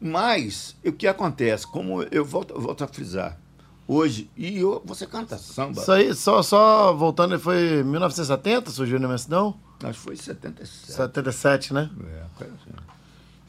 [0.00, 1.66] Mas o que acontece?
[1.66, 3.38] Como eu volto, volto a frisar.
[3.86, 5.80] Hoje, e eu- você canta samba.
[5.80, 9.58] Isso aí, só, só voltando, foi 1970 surgiu na imensidão?
[9.82, 10.92] Acho que foi em 77.
[10.92, 11.90] 77, né?
[12.04, 12.76] É, assim.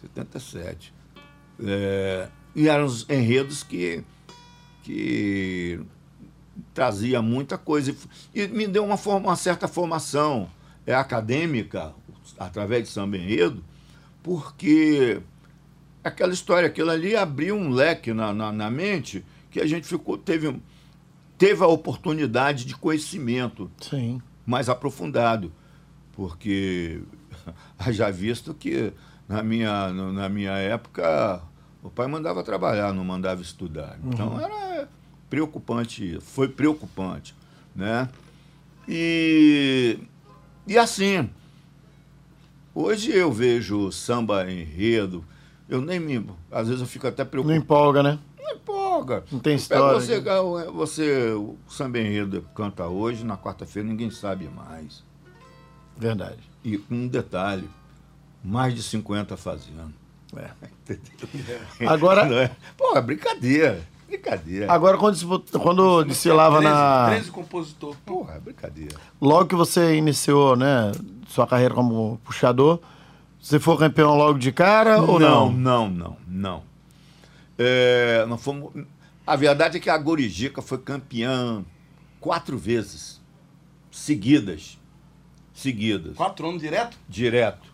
[0.02, 0.94] 77.
[1.64, 4.04] É, e eram os enredos que,
[4.84, 5.80] que
[6.74, 7.96] trazia muita coisa.
[8.34, 10.50] E me deu uma, forma, uma certa formação
[10.86, 11.94] é, acadêmica,
[12.38, 13.64] através de samba enredo,
[14.24, 15.22] porque
[16.04, 20.18] aquela história, aquilo ali abriu um leque na, na, na mente que a gente ficou,
[20.18, 20.60] teve,
[21.38, 24.22] teve a oportunidade de conhecimento Sim.
[24.46, 25.52] mais aprofundado,
[26.14, 27.02] porque
[27.92, 28.94] já visto que
[29.28, 31.42] na minha, na minha época
[31.84, 33.98] o pai mandava trabalhar, não mandava estudar.
[34.04, 34.88] Então era
[35.30, 37.36] preocupante, foi preocupante,
[37.76, 38.10] né?
[38.88, 39.98] E,
[40.72, 41.30] e assim,
[42.74, 45.24] hoje eu vejo samba enredo,
[45.70, 47.58] eu nem me, às vezes eu fico até Não preocupado.
[47.60, 48.20] empolga, né?
[48.40, 49.24] Não empolga.
[49.32, 50.00] Não tem história.
[50.00, 55.04] Você, cara, você, o samba enredo canta hoje, na quarta-feira ninguém sabe mais.
[55.98, 56.40] Verdade.
[56.64, 57.70] E um detalhe,
[58.44, 59.94] mais de 50 fazendo.
[60.36, 60.52] É.
[61.88, 62.52] Agora- Não é?
[62.78, 63.86] Pô, é brincadeira.
[64.12, 64.72] Brincadeira.
[64.72, 65.26] Agora, quando, se-
[65.60, 67.06] quando desfilava 13, na.
[67.10, 67.96] 13 compositor.
[68.06, 68.96] Porra, é brincadeira.
[69.22, 70.92] Logo que você iniciou, né,
[71.28, 72.80] sua carreira como puxador,
[73.40, 75.52] você foi campeão logo de cara ou não?
[75.52, 76.64] Não, não, não.
[77.58, 78.72] É, nós fomos...
[79.26, 81.64] A verdade é que a Gorijica foi campeã
[82.20, 83.22] quatro vezes
[83.90, 84.78] seguidas.
[85.54, 86.16] Seguidas.
[86.18, 86.98] Quatro anos direto?
[87.08, 87.70] Direto.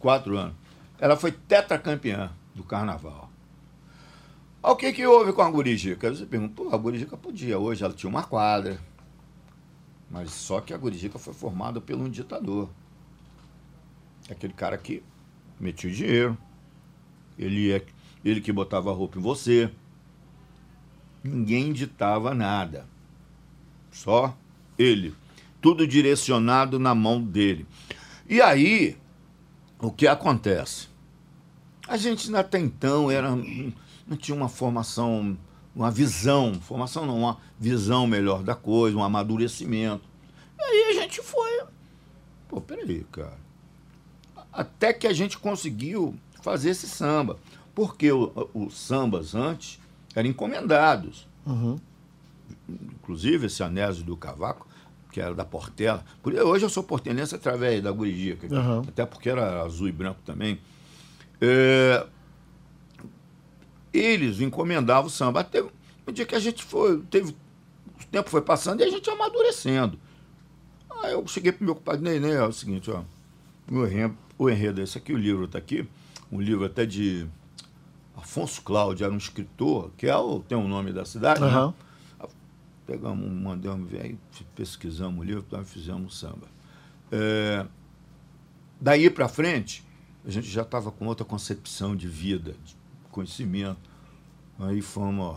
[0.00, 0.54] Quatro anos.
[0.98, 3.27] Ela foi tetracampeã do carnaval.
[4.62, 6.12] O que, que houve com a Gurijica?
[6.12, 7.58] Você pergunta, pô, a Gurijica podia.
[7.58, 8.80] Hoje ela tinha uma quadra.
[10.10, 12.68] Mas só que a Gurijica foi formada por um ditador.
[14.28, 15.02] Aquele cara que
[15.60, 16.36] metia o dinheiro.
[17.38, 17.84] Ele, é,
[18.24, 19.70] ele que botava a roupa em você.
[21.22, 22.86] Ninguém ditava nada.
[23.92, 24.36] Só
[24.76, 25.14] ele.
[25.60, 27.66] Tudo direcionado na mão dele.
[28.28, 28.96] E aí,
[29.78, 30.88] o que acontece?
[31.86, 33.30] A gente até então era,
[34.08, 35.36] não tinha uma formação,
[35.74, 40.02] uma visão, formação não, uma visão melhor da coisa, um amadurecimento.
[40.58, 41.62] E aí a gente foi.
[42.48, 43.36] Pô, peraí, cara.
[44.52, 47.36] Até que a gente conseguiu fazer esse samba.
[47.74, 49.78] Porque os sambas antes
[50.14, 51.28] eram encomendados.
[51.46, 51.78] Uhum.
[52.68, 54.66] Inclusive esse Anésio do Cavaco,
[55.12, 56.04] que era da Portela.
[56.22, 58.80] Por, hoje eu sou portelense através da Guridica, Uhum.
[58.80, 60.58] até porque era azul e branco também.
[61.40, 62.04] É,
[63.92, 65.40] eles encomendavam o samba.
[65.40, 69.08] Até o dia que a gente foi, teve, o tempo foi passando e a gente
[69.10, 69.98] amadurecendo.
[71.02, 73.02] Aí eu cheguei pro meu compadre, Nenê, é o seguinte, ó,
[73.70, 75.86] o enredo, o enredo, esse aqui, o livro está aqui,
[76.30, 77.26] um livro até de
[78.16, 81.46] Afonso Cláudio, era um escritor, que é o, tem o nome da cidade, né?
[81.46, 81.74] Aham.
[82.86, 84.18] Pegamos, mandamos ver, aí
[84.56, 86.48] pesquisamos o livro, fizemos samba.
[87.12, 87.66] É,
[88.80, 89.84] daí para frente,
[90.24, 92.74] a gente já estava com outra concepção de vida, de
[93.22, 93.76] conhecimento.
[94.58, 95.26] Aí fomos.
[95.26, 95.36] ó,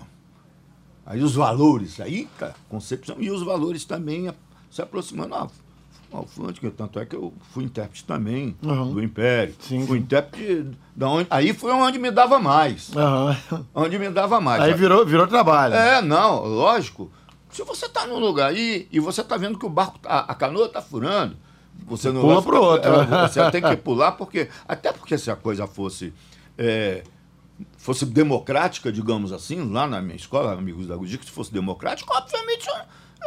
[1.05, 4.31] Aí os valores, aí, cara, concepção, e os valores também
[4.69, 5.33] se aproximando.
[5.35, 5.47] Ah,
[6.77, 8.93] tanto é que eu fui intérprete também Uhum.
[8.93, 9.55] do Império.
[9.59, 10.03] Sim, fui sim.
[10.03, 11.27] intérprete da onde.
[11.29, 12.95] Aí foi onde me dava mais.
[12.95, 13.65] Aham.
[13.73, 14.61] Onde me dava mais.
[14.61, 15.73] Aí virou, virou trabalho.
[15.73, 17.11] É, não, lógico.
[17.49, 20.35] Se você está num lugar aí e você está vendo que o barco, tá- a,
[20.35, 21.35] canoa está furando,
[21.85, 23.15] você não Pula vai pro ficar- outro.
[23.15, 24.49] é, Você tem que pular, porque.
[24.67, 26.13] Até porque se a coisa fosse.
[26.57, 27.03] é,
[27.77, 32.67] fosse democrática, digamos assim, lá na minha escola, amigos da Gudica, se fosse democrático, obviamente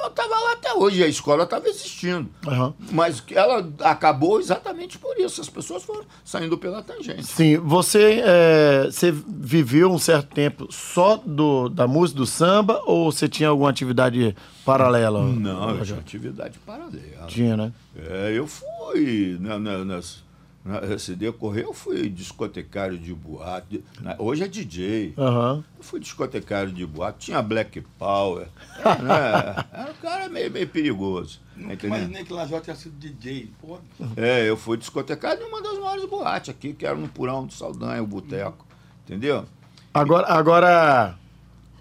[0.03, 2.29] eu estava lá até hoje, a escola estava existindo.
[2.47, 2.75] Aham.
[2.91, 5.41] Mas que ela acabou exatamente por isso.
[5.41, 7.25] As pessoas foram saindo pela tangente.
[7.25, 13.11] Sim, você, é, você viveu um certo tempo só do, da música do samba ou
[13.11, 15.23] você tinha alguma atividade paralela?
[15.23, 17.27] Não, eu tinha atividade paralela.
[17.29, 17.73] Tinha, né?
[17.97, 20.23] É, eu fui, né, né, nas,
[20.65, 23.85] na, nesse decorrer, eu fui discotecário de boate.
[24.01, 25.13] na- hoje é DJ.
[25.19, 25.63] Aham.
[25.79, 28.47] Eu fui discotecário de boate, tinha Black Power.
[28.85, 31.41] né, era um cara meio, meio perigoso.
[31.57, 33.51] Nunca imaginei que Lajó tinha sido DJ.
[33.61, 33.79] Pô,
[34.17, 37.53] É, eu fui discotecário de uma das maiores boates aqui, que era no Purão do
[37.53, 38.67] Saldanha, o Boteco.
[39.05, 39.45] Entendeu?
[39.93, 41.15] Agora, agora,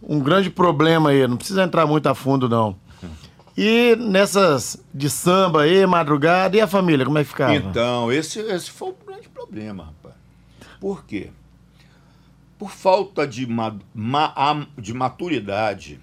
[0.01, 2.75] um grande problema aí, não precisa entrar muito a fundo, não.
[3.55, 7.53] E nessas de samba aí, madrugada, e a família, como é que ficava?
[7.53, 10.15] Então, esse, esse foi o grande problema, rapaz.
[10.79, 11.29] Por quê?
[12.57, 15.99] Por falta de, ma, ma- de maturidade.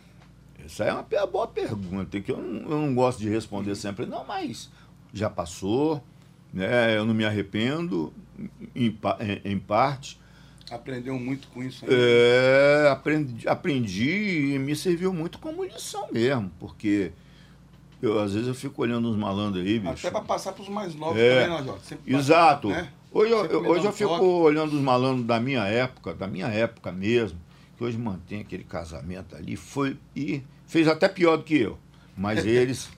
[0.65, 4.07] Essa é uma boa pergunta, que eu não, eu não gosto de responder sempre.
[4.07, 4.71] Não, mas
[5.13, 6.03] já passou,
[6.53, 6.97] né?
[6.97, 8.13] eu não me arrependo,
[8.77, 8.87] em,
[9.21, 10.21] em- em parte.
[10.71, 11.91] aprendeu muito com isso aí.
[11.93, 17.11] É, aprendi, aprendi e me serviu muito como lição mesmo, porque
[18.03, 19.93] eu, às vezes eu fico olhando uns malandros aí, bicho.
[19.93, 21.75] Até para passar para os mais novos É, também.
[21.83, 22.69] Sempre passa, Exato.
[22.69, 22.89] né?
[23.13, 24.25] Hoje, eu, Sempre eu- me hoje eu fico toque.
[24.25, 27.39] olhando os malandros da minha época, da minha época mesmo,
[27.77, 31.77] que hoje mantém aquele casamento ali, foi e fez até pior do que eu.
[32.17, 32.89] Mas eles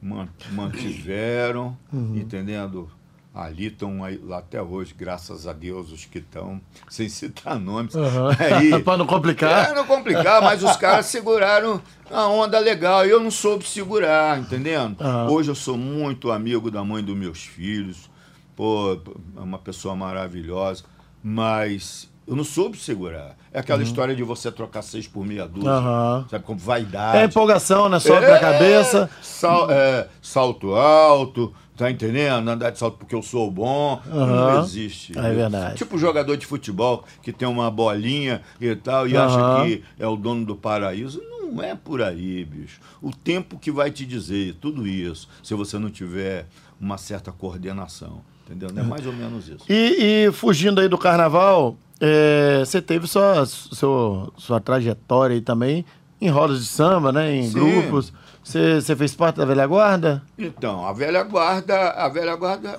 [0.00, 2.90] man- mantiveram, entendendo?
[3.34, 7.94] Ali estão lá até hoje, graças a Deus, os que estão, sem citar nomes.
[8.38, 9.70] Aí, Pra não complicar.
[9.70, 13.06] é, não complicar, mas os caras seguraram a onda legal.
[13.06, 15.00] e Eu não soube segurar, entendendo?
[15.00, 15.30] Aham.
[15.30, 18.10] Hoje eu sou muito amigo da mãe dos meus filhos.
[18.54, 19.00] Pô,
[19.36, 20.84] é uma pessoa maravilhosa.
[21.22, 23.36] Mas eu não soube segurar.
[23.50, 25.70] É aquela história de você trocar seis por meia dúzia.
[25.72, 26.28] Uhum.
[26.28, 27.16] Sabe, como vaidade.
[27.18, 27.98] É empolgação, né?
[27.98, 29.08] Sobe pra cabeça.
[29.22, 32.48] Sal- é, salto alto, tá entendendo?
[32.48, 34.00] Andar de salto porque eu sou bom.
[34.06, 34.60] Não Aham.
[34.60, 35.18] existe.
[35.18, 35.76] É verdade.
[35.76, 39.26] Tipo jogador de futebol que tem uma bolinha e tal e Aham.
[39.26, 41.20] acha que é o dono do paraíso.
[41.52, 42.80] Não é por aí, bicho.
[43.00, 46.46] O tempo que vai te dizer tudo isso, se você não tiver
[46.80, 48.22] uma certa coordenação.
[48.46, 48.70] Entendeu?
[48.74, 49.64] É mais ou menos isso.
[49.68, 55.84] E, e fugindo aí do carnaval, é, você teve sua, seu, sua trajetória aí também
[56.20, 57.34] em rodas de samba, né?
[57.34, 57.52] Em Sim.
[57.52, 58.12] grupos.
[58.42, 60.22] Você, você fez parte da velha guarda?
[60.36, 62.78] Então, a velha guarda, a velha guarda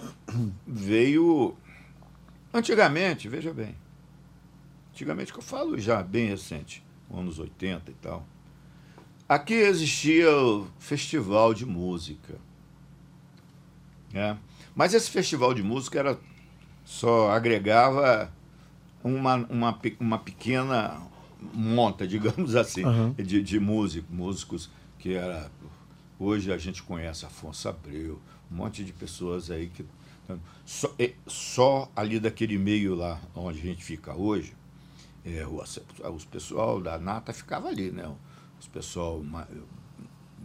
[0.67, 1.55] veio
[2.53, 3.75] antigamente, veja bem.
[4.91, 8.25] Antigamente que eu falo já bem recente, anos 80 e tal.
[9.27, 12.35] Aqui existia o festival de música.
[14.11, 14.37] né?
[14.75, 16.19] Mas esse festival de música era
[16.83, 18.31] só agregava
[19.03, 21.01] uma, uma, uma pequena
[21.53, 23.15] monta, digamos assim, Aham.
[23.17, 24.69] de, de músicos, músicos
[25.03, 25.51] que era.
[26.17, 29.85] Hoje a gente conhece Afonso Abreu, um monte de pessoas aí que.
[30.65, 34.53] Só, é, só ali daquele meio lá onde a gente fica hoje,
[35.25, 35.61] é, o,
[36.15, 38.09] os pessoal da Nata ficava ali, né?
[38.57, 39.47] Os pessoal mais,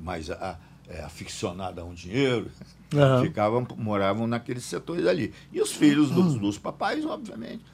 [0.02, 2.50] mais a, é, aficionado a um dinheiro,
[2.92, 3.22] Aham.
[3.22, 5.32] ficavam, moravam naqueles setores ali.
[5.52, 7.64] E os filhos dos, dos papais, obviamente,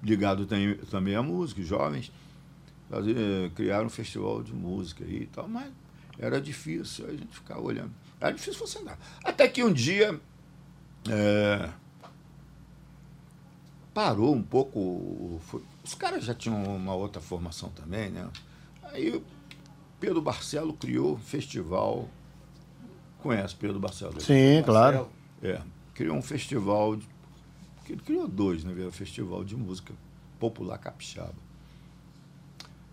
[0.00, 2.12] ligados tam- também à música, jovens,
[3.56, 5.72] criaram um festival de música aí e tal, mas
[6.20, 7.90] era difícil a gente ficar olhando.
[8.20, 8.98] Era difícil você andar.
[9.24, 10.20] Até que um dia
[11.08, 11.70] é,
[13.94, 15.40] parou um pouco.
[15.46, 18.28] foi- os caras já tinham uma outra formação também, né?
[18.84, 19.22] Aí
[19.98, 22.08] Pedro Barcelo criou um festival.
[23.22, 24.20] Conhece Pedro Barcelo?
[24.20, 25.08] Sim, claro.
[25.42, 25.60] É,
[25.94, 27.06] criou um festival, de,
[27.84, 28.72] que ele criou dois, né?
[28.86, 29.92] Um festival de música
[30.38, 31.34] popular capixaba.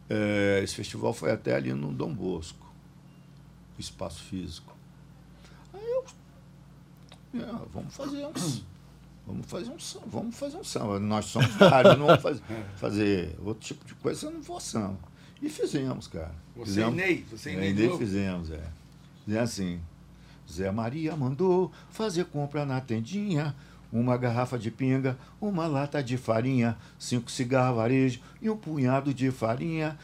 [0.10, 2.67] É, esse festival foi até ali no Dom Bosco,
[3.78, 4.76] espaço físico.
[5.74, 6.06] Aí eu,
[7.42, 8.34] é, vamos fazer um,
[9.26, 11.00] vamos fazer um samba, vamos fazer um samba.
[11.00, 12.44] Nós somos vários, não vamos fazer,
[12.76, 14.98] fazer outro tipo de coisa, não for samba.
[15.42, 16.34] E fizemos, cara.
[16.56, 18.64] Você e fizemos, Ney, você e é, Ney Ney fizemos, é.
[19.30, 19.80] É assim.
[20.50, 23.54] Zé Maria mandou fazer compra na tendinha.
[23.92, 29.32] Uma garrafa de pinga, uma lata de farinha, cinco cigarros varejo e um punhado de
[29.32, 29.98] farinha.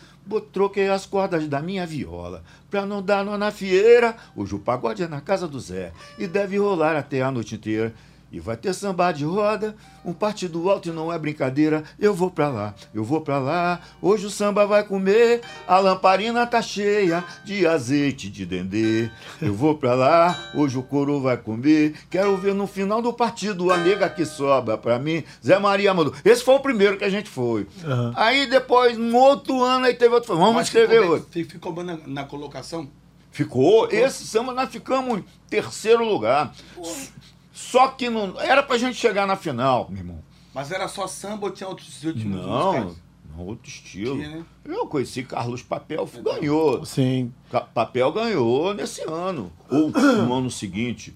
[0.52, 4.16] Troquei as cordas da minha viola pra não dar nó na fieira.
[4.36, 7.94] Hoje o pagode é na casa do Zé e deve rolar até a noite inteira.
[8.34, 11.84] E vai ter samba de roda, um partido alto e não é brincadeira.
[12.00, 13.80] Eu vou pra lá, eu vou pra lá.
[14.02, 19.08] Hoje o samba vai comer, a lamparina tá cheia de azeite de dendê.
[19.40, 21.94] Eu vou pra lá, hoje o coro vai comer.
[22.10, 25.24] Quero ver no final do partido a nega que sobra pra mim.
[25.46, 26.12] Zé Maria mandou.
[26.26, 27.68] Esse foi o primeiro que a gente foi.
[27.86, 28.14] Aham.
[28.16, 30.36] Aí depois, no outro ano, aí teve outro.
[30.36, 31.30] Vamos Mas escrever ficou, outro.
[31.32, 32.90] bem- Ficou bom na, na colocação?
[33.32, 33.88] Ficou.
[33.92, 36.52] Esse samba nós ficamos em terceiro lugar.
[37.54, 38.38] Só que não.
[38.42, 40.24] Era pra gente chegar na final, meu irmão.
[40.54, 42.96] Mas era só samba ou tinha outros ritmos Não,
[43.38, 44.16] outro estilo.
[44.18, 44.46] Tinha, né?
[44.66, 46.84] Eu conheci Carlos Papel, ganhou.
[46.86, 47.32] Sim.
[47.52, 49.52] Ca- Papel ganhou nesse ano.
[49.70, 51.16] Ou no ano seguinte.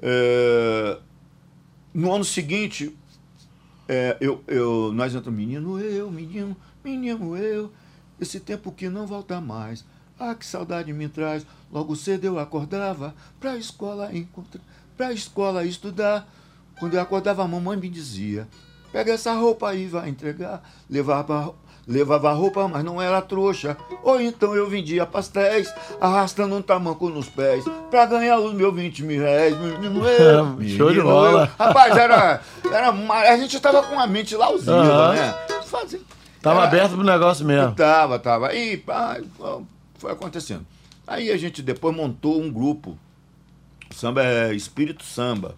[0.00, 0.98] É,
[1.94, 2.94] no ano seguinte,
[3.88, 7.72] é, eu, eu, nós entramos, menino eu, menino, menino eu,
[8.20, 9.84] esse tempo que não volta mais.
[10.18, 11.46] Ah, que saudade me traz.
[11.70, 14.62] Logo cedo eu acordava pra escola encontrar,
[14.96, 16.26] pra escola estudar.
[16.78, 18.46] Quando eu acordava, a mamãe me dizia:
[18.92, 20.62] Pega essa roupa aí, vai entregar.
[20.90, 21.54] Levava,
[21.86, 23.76] levava a roupa, mas não era trouxa.
[24.02, 29.02] Ou então eu vendia pastéis, arrastando um tamanco nos pés, pra ganhar os meus 20
[29.04, 29.56] mil reais.
[29.58, 31.50] Menino eu, Show de bola.
[31.58, 31.64] eu.
[31.66, 32.40] Rapaz, era.
[32.70, 35.12] era uma- a gente tava com a mente lausiva, Aham.
[35.14, 35.34] né?
[35.64, 36.00] Fazia-
[36.42, 37.74] Tava era- aberto pro negócio mesmo.
[37.74, 38.54] Tava, tava.
[38.54, 39.16] E pá,
[39.98, 40.64] foi acontecendo.
[41.06, 42.96] Aí a gente depois montou um grupo.
[43.96, 45.56] Samba é Espírito Samba.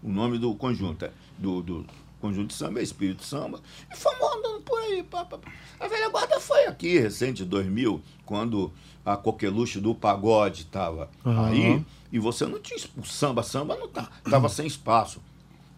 [0.00, 1.04] O nome do conjunto.
[1.04, 1.84] é- Do, do
[2.20, 3.58] conjunto de samba é Espírito Samba.
[3.92, 5.02] E fomos andando por aí.
[5.02, 5.38] Pá, pá.
[5.80, 8.72] A velha guarda foi aqui, recente, em 2000, quando
[9.04, 11.46] a coqueluche do pagode estava Aham.
[11.48, 11.84] aí.
[12.12, 12.78] E você não tinha.
[12.96, 15.20] O samba, samba não tá, tava sem espaço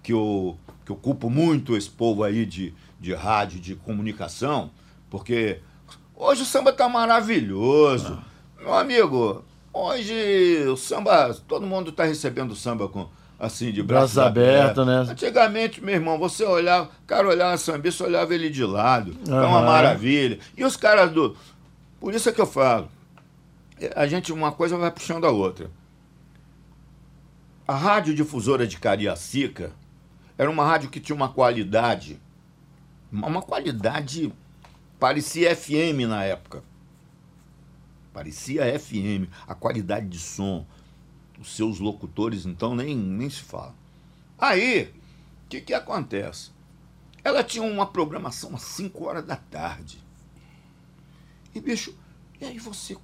[0.02, 4.70] que eu, que eu culpo muito esse povo aí de, de rádio, de comunicação,
[5.08, 5.60] porque
[6.14, 8.22] hoje o samba tá maravilhoso.
[8.58, 9.42] Meu amigo,
[9.84, 13.08] hoje o samba, todo mundo tá recebendo o samba com
[13.38, 15.06] assim, de braços, Braços abertos, né?
[15.10, 19.16] Antigamente, meu irmão, você olhava, o cara olhava samba, você olhava ele de lado.
[19.28, 20.38] É uma maravilha.
[20.56, 21.36] E os caras do.
[22.00, 22.88] Por isso é que eu falo.
[23.94, 25.70] A gente, uma coisa vai puxando a outra.
[27.68, 29.72] A rádio difusora de Cariacica
[30.38, 32.18] era uma rádio que tinha uma qualidade
[33.12, 34.32] uma qualidade.
[34.98, 36.62] Parecia FM na época.
[38.16, 39.30] Parecia FM.
[39.46, 40.64] A qualidade de som.
[41.38, 43.74] Os seus locutores, então, nem, nem se fala.
[44.38, 44.84] Aí,
[45.44, 46.50] o que, que acontece?
[47.22, 50.02] Ela tinha uma programação às 5 horas da tarde.
[51.54, 51.94] E, bicho,
[52.40, 52.96] e aí você.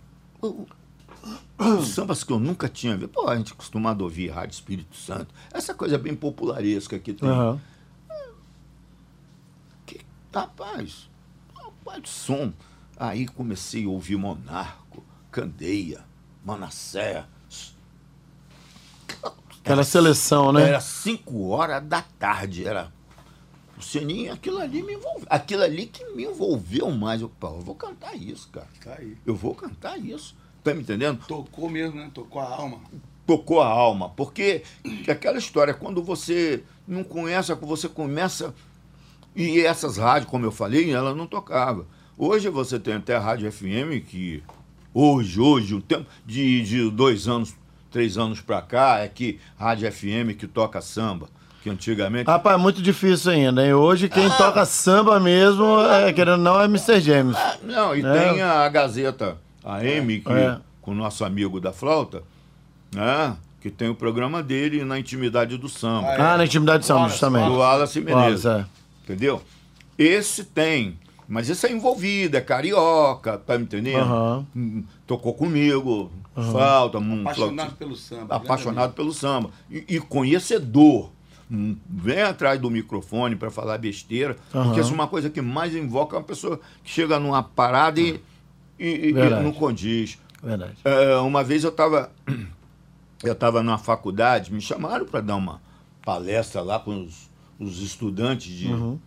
[1.59, 3.13] Os sambas que eu nunca tinha visto.
[3.13, 5.35] Pô, a gente é acostumado a ouvir Rádio Espírito Santo.
[5.53, 7.29] Essa coisa bem popularesca que tem.
[7.29, 7.61] Aham.
[9.85, 10.01] Que,
[10.33, 11.11] rapaz,
[11.55, 12.51] rapaz, som.
[12.97, 14.82] Aí comecei a ouvir Monarco,
[15.33, 16.05] Candeia,
[16.45, 17.25] Manassé.
[19.61, 20.69] Aquela seleção, né?
[20.69, 22.93] Era 5 horas da tarde, era.
[23.79, 25.27] O Seninho, aquilo ali me envolveu.
[25.31, 27.23] Aquilo ali que me envolveu mais.
[27.23, 28.69] Eu, pô, eu vou cantar isso, cara.
[28.85, 29.17] Tá aí.
[29.25, 30.37] Eu vou cantar isso.
[30.63, 31.25] Tá me entendendo?
[31.27, 32.11] Tocou mesmo, né?
[32.13, 32.81] Tocou a alma.
[33.27, 34.11] tocou a alma.
[34.11, 34.63] Porque
[35.09, 38.55] aquela história, quando você não conhece, você começa.
[39.35, 41.87] E essas rádios, como eu falei, ela não tocava.
[42.19, 44.43] Hoje você tem até a Rádio FM que.
[44.95, 47.55] Hoje, hoje, o tempo de, de dois anos,
[47.91, 51.29] três anos pra cá, é que Rádio FM que toca samba.
[51.63, 52.27] Que antigamente.
[52.27, 53.73] Rapaz, é muito difícil ainda, hein?
[53.73, 57.01] Hoje quem toca samba mesmo, é, querendo ou não, é Mr.
[57.01, 57.37] James.
[57.37, 58.19] Ah, não, e É.
[58.33, 60.59] tem a Gazeta AM, que, É.
[60.81, 62.25] com o nosso amigo da flauta,
[62.93, 63.37] né?
[63.61, 66.09] Que tem o programa dele na intimidade do samba.
[66.09, 66.21] Ah, é.
[66.21, 67.47] Ah, na intimidade de samba, justamente.
[67.47, 68.45] do Wallace Menezes.
[68.45, 68.67] Wallace,
[69.05, 69.41] Entendeu?
[69.97, 70.99] Esse tem.
[71.33, 74.03] Mas esse é envolvido, é carioca, tá me entendendo?
[74.03, 74.47] Aham.
[74.55, 78.37] Hum, Tocou comigo, falta, um Apaixonado flauta- pelo samba.
[78.37, 79.51] apaixonado pelo samba.
[79.71, 81.11] E, e conhecedor.
[81.51, 84.65] Hum, Vem atrás do microfone para falar besteira, Aham.
[84.65, 88.21] porque isso é uma coisa que mais invoca uma pessoa que chega numa parada e,
[88.79, 90.19] e- e- e não condiz.
[90.43, 90.77] Verdade.
[90.85, 92.13] É, uma vez eu estava
[93.25, 95.63] eu estava numa faculdade, me chamaram para dar uma
[96.05, 98.99] palestra lá com os, os estudantes de, Uhum.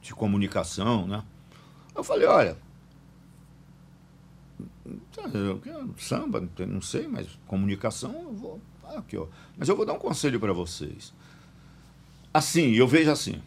[0.00, 1.22] de comunicação, né?
[1.94, 2.56] Eu falei, olha,
[5.34, 8.60] eu quero samba, não sei, mas comunicação eu vou.
[8.84, 9.26] ah, aqui, ó.
[9.56, 11.12] Mas eu vou dar um conselho para vocês.
[12.34, 13.40] Assim, eu vejo assim,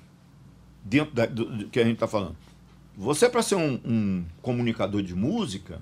[0.84, 2.36] dentro da- do, do que a gente está falando.
[2.96, 5.82] Você, para ser um, um comunicador de música,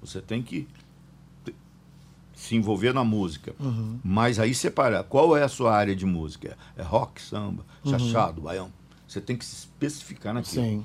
[0.00, 0.66] você tem que
[2.34, 3.54] se envolver na música.
[4.02, 5.04] Mas aí separar.
[5.04, 6.56] Qual é a sua área de música?
[6.76, 8.72] É rock, samba, chachado, baião?
[9.06, 10.64] Você tem que se especificar naquilo.
[10.64, 10.84] Sim.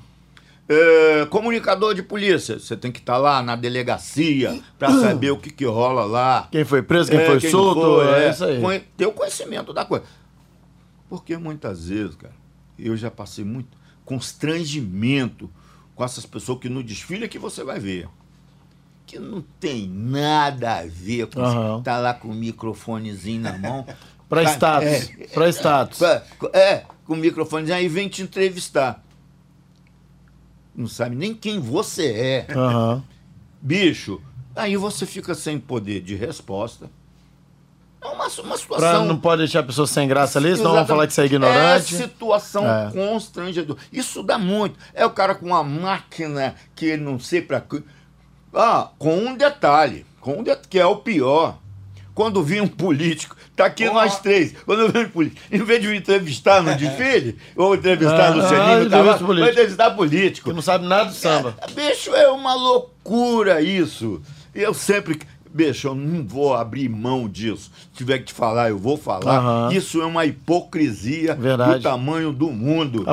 [0.73, 5.49] É, comunicador de polícia, você tem que estar lá na delegacia para saber o que,
[5.51, 6.47] que rola lá.
[6.51, 8.29] Quem foi preso, quem É, foi não solto, foi, é, é.
[8.31, 8.79] isso aí.
[8.97, 10.05] Ter o conhecimento da coisa.
[11.09, 12.33] Porque muitas vezes, cara,
[12.79, 15.49] eu já passei muito constrangimento
[15.95, 18.07] com essas pessoas que no desfile é que você vai ver.
[19.05, 21.81] Que não tem nada a ver com Aham.
[21.83, 23.85] tá lá com o microfonezinho na mão.
[24.29, 24.49] Pra Tá-
[24.81, 24.87] status.
[25.19, 26.01] é, Pra status.
[26.01, 29.03] é, é, com o microfonezinho aí vem te entrevistar.
[30.75, 32.53] Não sabe nem quem você é.
[32.53, 33.03] Aham.
[33.61, 34.21] Bicho,
[34.55, 36.89] aí você fica sem poder de resposta.
[38.01, 39.05] É uma, uma Pra, situação.
[39.05, 41.95] não pode deixar a pessoa sem graça ali, senão vão falar que você é ignorante.
[41.95, 42.91] É situação É.
[42.91, 43.79] constrangedora.
[43.93, 44.77] Isso dá muito.
[44.93, 47.63] É o cara com uma máquina que ele não sei pra.
[48.53, 51.57] Ah, com um detalhe, com um det- que é o pior.
[52.13, 54.53] Quando vem um político, tá aqui nós três.
[54.65, 58.39] Quando vem um político, em vez de me entrevistar no desfile, ou entrevistar Ah, no
[58.39, 60.49] ah, Lucianinho, entrevista tá lá, vai entrevistar político.
[60.49, 61.55] Que não sabe nada do samba.
[61.59, 64.21] É, bicho, é uma loucura isso.
[64.53, 65.19] Eu sempre.
[65.53, 67.69] Bicho, eu não vou abrir mão disso.
[67.91, 69.37] Se tiver que te falar, eu vou falar.
[69.37, 69.69] Aham.
[69.71, 71.75] Isso é uma hipocrisia Verdade.
[71.75, 73.05] do tamanho do mundo.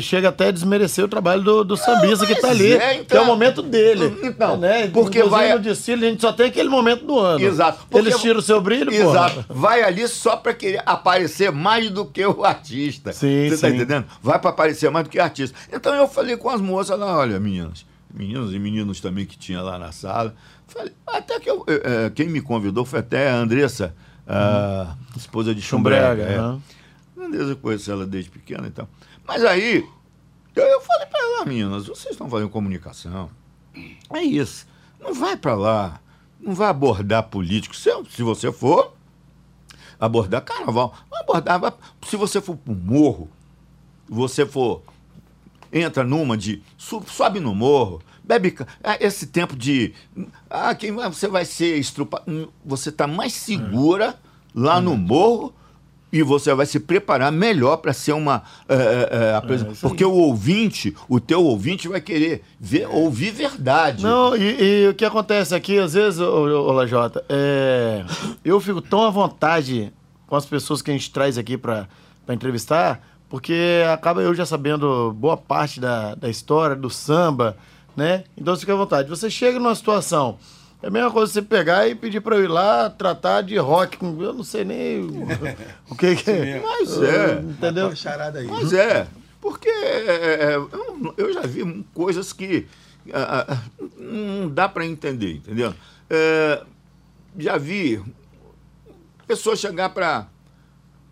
[0.00, 2.72] Chega até a desmerecer o trabalho do, do sambista que tá mas ali.
[2.72, 3.18] é, Que então.
[3.18, 4.12] é o momento dele.
[4.24, 4.88] Então, né?
[4.88, 7.44] porque Inclusive, vai- no desfile a gente só tem aquele momento do ano.
[7.44, 7.78] Exato.
[7.88, 8.96] Porque- Eles tiram o seu brilho, pô.
[8.96, 9.44] Exato.
[9.48, 13.12] Vai ali só pra querer aparecer mais do que o artista.
[13.12, 13.76] Sim, Você tá sim.
[13.76, 14.06] entendendo?
[14.22, 15.56] Vai pra aparecer mais do que o artista.
[15.72, 19.62] Então eu falei com as moças lá, olha, meninas, meninas e meninos também que tinha
[19.62, 20.34] lá na sala.
[20.68, 23.94] Falei, até que eu, eh, quem me convidou foi até a Andressa,
[24.26, 26.08] a esposa de Chumbrega.
[26.10, 26.30] Chumbrega.
[26.32, 26.36] é.
[26.38, 26.62] aham.
[27.18, 28.88] Andressa, eu conheço ela desde pequena e tal.
[29.26, 29.84] Mas aí,
[30.54, 33.30] eu, eu falei pra ela, meninas, vocês estão fazendo comunicação.
[34.12, 34.66] É isso.
[35.00, 36.00] Não vai pra lá.
[36.40, 37.74] Não vai abordar político.
[37.74, 38.94] Se, se você for
[39.98, 41.58] abordar carnaval, vai abordar.
[41.58, 41.72] vai-
[42.06, 43.28] se você for pro morro,
[44.08, 44.82] você for.
[45.72, 46.62] Entra numa de.
[46.78, 48.50] Sobe no morro, bebe.
[48.52, 49.92] ca- ah, Esse tempo de.
[50.50, 52.52] Ah, quem você vai ser estrupado.
[52.64, 54.14] Você está mais segura
[54.54, 55.54] lá no morro
[56.12, 58.42] e você vai se preparar melhor para ser uma.
[58.68, 59.90] eh, eh, eh, apresen- É, isso aí.
[59.90, 64.02] porque o ouvinte, o teu ouvinte vai querer ver, ouvir verdade.
[64.02, 68.04] Não, e, e o que acontece aqui, às vezes, ô Lajota, é,
[68.44, 69.92] eu fico tão à vontade
[70.26, 71.86] com as pessoas que a gente traz aqui pra
[72.30, 77.56] entrevistar, porque acaba eu já sabendo boa parte da, da história, do samba,
[77.98, 78.22] né?
[78.36, 79.08] Então fica à vontade.
[79.08, 80.38] Você chega numa situação.
[80.80, 83.98] É a mesma coisa você pegar e pedir para eu ir lá tratar de rock.
[84.00, 85.26] Eu não sei nem o,
[85.90, 86.62] o que, que é.
[86.62, 87.40] Mas é.
[87.40, 87.86] Entendeu?
[87.86, 88.46] Uma charada aí.
[88.46, 89.08] Mas é,
[89.40, 90.56] porque é, é,
[91.16, 92.68] eu, já vi coisas que
[93.96, 95.74] não dá para entender, entendeu?
[96.08, 96.62] É,
[97.36, 98.00] já vi
[99.26, 100.28] pessoas chegar para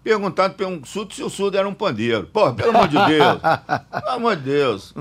[0.05, 2.29] perguntar para um surdo se o surdo era um pandeiro.
[2.33, 3.41] Pô, pelo amor de Deus.
[3.91, 4.95] pelo amor de Deus.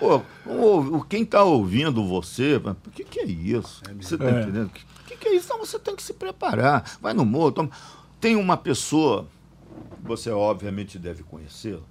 [0.00, 3.82] Pô, o- quem está ouvindo você, o que, que é isso?
[4.00, 4.40] Você está É.
[4.42, 4.68] entendendo?
[4.68, 5.44] O que, que é isso?
[5.46, 6.98] Então você tem que se preparar.
[7.00, 7.52] Vai no morro.
[7.52, 7.70] toma-
[8.18, 9.28] Tem uma pessoa,
[10.02, 11.82] você obviamente deve conhecê-la,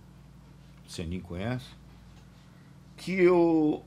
[0.88, 1.66] você nem conhece,
[2.98, 3.84] que eu.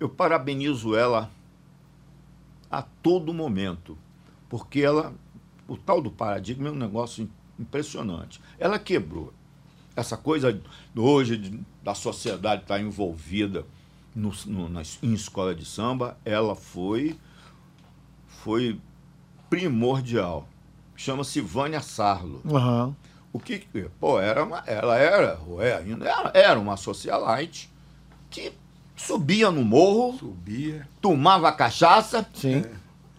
[0.00, 1.30] Eu parabenizo ela
[2.70, 3.96] a todo momento,
[4.48, 5.14] porque ela,
[5.68, 7.28] o tal do paradigma é um negócio
[7.58, 8.40] impressionante.
[8.58, 9.32] Ela quebrou
[9.96, 10.60] essa coisa
[10.96, 13.64] hoje de- da sociedade estar envolvida
[14.14, 17.16] no, no- nas- em escola de samba, ela foi
[18.28, 18.78] foi
[19.48, 20.48] primordial.
[20.96, 22.40] Chama-se Vânia Sarlo.
[22.50, 22.94] Aham.
[23.32, 27.68] O que que- pô, era uma, ela era, ou é ainda, era, era uma socialite
[28.30, 28.52] que
[28.94, 30.86] subia no morro, Subia.
[31.00, 32.64] tomava cachaça, Sim.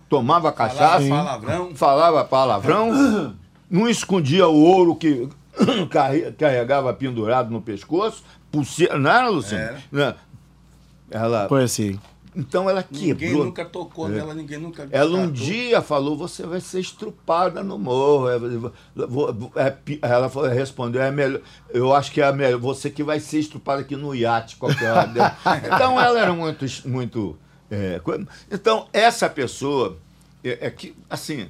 [0.08, 1.76] tomava Falava cachaça, palavrão.
[1.76, 3.36] falava palavrão,
[3.70, 5.28] não escondia o ouro que
[6.38, 9.63] carregava pendurado no pescoço, pulseira, não era, Luciano?
[9.63, 9.84] Era.
[9.91, 10.16] Não.
[11.11, 11.99] Ela, Conheci.
[12.36, 13.45] então ela Ninguém quebrou.
[13.45, 14.88] nunca tocou nela, ninguém nunca.
[14.91, 18.28] Ela um dia falou, você vai ser estrupada no morro.
[18.28, 18.38] É,
[19.55, 23.39] é ela falou- respondeu, é melhor, eu acho que é melhor, você que vai ser
[23.39, 25.07] estrupada aqui no iate qualquer hora.
[25.07, 26.66] dela." então ela era muito.
[26.88, 27.38] muito
[27.70, 27.99] é,
[28.51, 29.97] então, essa pessoa
[30.43, 31.49] é, é que, assim,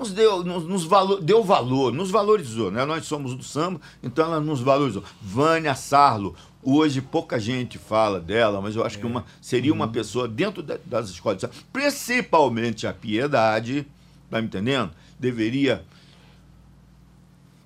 [0.00, 2.84] nos deu, nos, nos valo- deu valor, nos valorizou, né?
[2.86, 5.04] Nós somos do samba, então ela nos valorizou.
[5.20, 10.26] Vânia Sarlo, hoje pouca gente fala dela, mas eu acho que uma, seria uma pessoa
[10.26, 13.86] dentro da- das escolas de samba, principalmente a Piedade,
[14.30, 14.90] tá me entendendo?
[15.18, 15.84] Deveria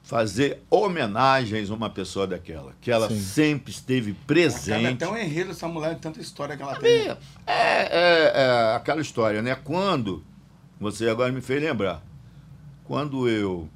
[0.02, 3.20] fazer homenagens a uma pessoa daquela, que ela Sim.
[3.20, 4.86] sempre esteve presente.
[5.04, 7.08] até um enredo essa mulher, tanta história que ela tem.
[7.08, 7.16] É,
[7.46, 9.54] é, é aquela história, né?
[9.54, 10.22] Quando,
[10.80, 12.02] você agora me fez lembrar,
[12.84, 13.68] quando eu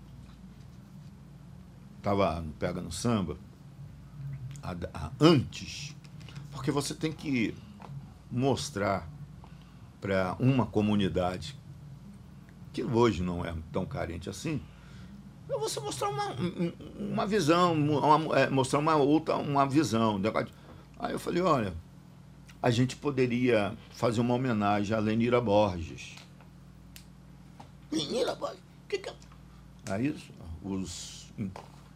[1.98, 3.36] estava no Pega no Samba,
[4.62, 5.94] a- a- antes,
[6.52, 7.54] porque você tem que
[8.30, 9.08] mostrar
[10.00, 11.56] para uma comunidade
[12.72, 14.60] que hoje não é tão carente assim,
[15.48, 20.20] é você mostrar uma, um- um- uma visão, uma- é, mostrar uma outra uma visão.
[20.98, 21.74] Aí eu falei, olha,
[22.62, 26.14] a gente poderia fazer uma homenagem a Lenira Borges.
[27.90, 28.67] Lenira Borges?
[28.88, 29.12] Que que é?
[29.90, 30.14] Aí
[30.64, 31.26] os.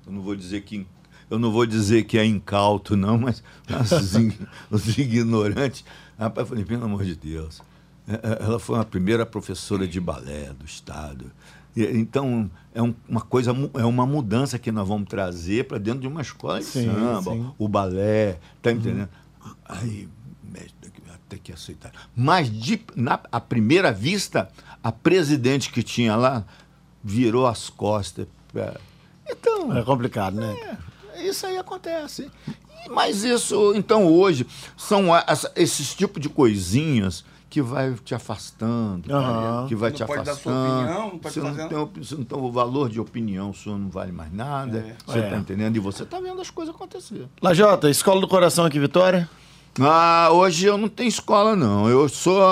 [0.07, 0.87] Eu não vou dizer que.
[1.31, 3.43] Eu não vou dizer que é incauto, não, mas
[3.93, 4.39] os, ig-
[4.71, 5.85] os ignorantes.
[6.19, 7.63] Rapaz, eu falei, pelo amor de Deus.
[8.07, 11.33] é- é- Ela foi a primeira professora de balé do Estado.
[11.75, 16.01] E, Então, é um- uma coisa, é uma mudança que nós vamos trazer para dentro
[16.01, 17.51] de uma escola de Sim, samba, sim.
[17.59, 19.09] o balé, tá entendendo?
[19.65, 20.07] Aí,
[20.45, 21.93] mestre, até que aceitar.
[22.15, 24.51] Mas, de, na à primeira vista,
[24.83, 26.45] a presidente que tinha lá
[27.03, 28.27] virou as costas.
[28.53, 28.77] pra-
[29.29, 30.79] Então, É complicado, né?
[31.25, 32.31] isso aí acontece.
[32.91, 34.47] Mas isso, então, hoje,
[34.77, 35.07] são
[35.57, 39.67] esses tipos de coisinhas que vai te afastando, Aham.
[39.69, 40.57] que vai Não te pode dar afastando.
[40.67, 42.99] sua opinião, não pode você, não fazer tem, op- você não tem o valor de
[42.99, 44.79] opinião, o senhor não vale mais nada.
[44.79, 44.97] É.
[45.07, 45.25] Você É.
[45.25, 45.77] está entendendo?
[45.77, 47.27] E você está vendo as coisas acontecer.
[47.43, 49.29] Lajota, Escola do Coração aqui, Vitória?
[49.81, 51.89] Ah, hoje eu não tenho escola, não.
[51.89, 52.43] Eu sou,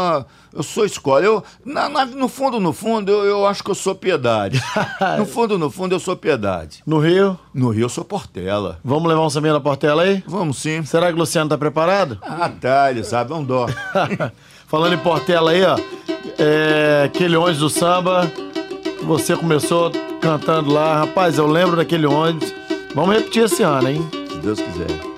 [0.55, 1.21] eu sou escola.
[1.25, 4.63] Eu, na- na- no fundo, no fundo, eu, eu acho que eu sou piedade.
[5.19, 6.83] no fundo, no fundo, eu sou piedade.
[6.87, 7.39] No Rio?
[7.53, 8.79] No Rio, eu sou Portela.
[8.83, 10.25] Vamos levar um sambinha na Portela aí?
[10.27, 10.83] Vamos sim.
[10.85, 12.19] Será que o Luciano tá preparado?
[12.23, 13.67] Ah, tá, ele sabe, é um dó.
[14.67, 15.77] Falando em Portela aí, ó.
[16.39, 18.31] É, aquele ônibus do samba,
[19.03, 19.91] você começou
[20.23, 21.01] cantando lá.
[21.01, 22.55] Rapaz, eu lembro daquele ônibus.
[22.95, 24.09] Vamos repetir esse ano, hein?
[24.31, 25.10] Se Deus quiser.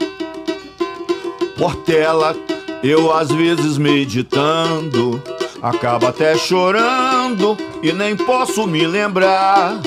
[1.57, 2.35] Portela,
[2.83, 5.23] eu às vezes meditando,
[5.61, 9.81] acabo até chorando e nem posso me lembrar.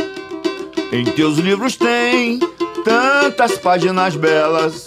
[0.91, 2.39] Em teus livros tem
[2.83, 4.85] tantas páginas belas.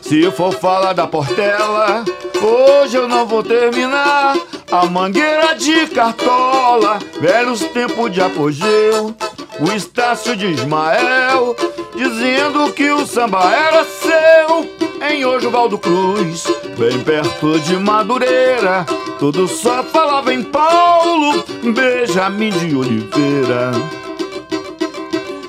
[0.00, 2.04] Se for falar da Portela,
[2.40, 4.36] hoje eu não vou terminar.
[4.70, 9.14] A mangueira de cartola, velhos tempos de apogeu.
[9.60, 11.54] O Estácio de Ismael,
[11.94, 14.91] dizendo que o samba era seu.
[15.10, 16.44] Em Osvaldo Cruz,
[16.78, 18.86] bem perto de Madureira,
[19.18, 21.44] tudo só falava em Paulo,
[21.74, 23.72] Benjamin de Oliveira.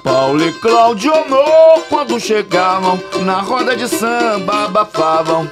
[0.04, 5.50] Paulo e Cláudio amor quando chegavam na roda de samba abafavam.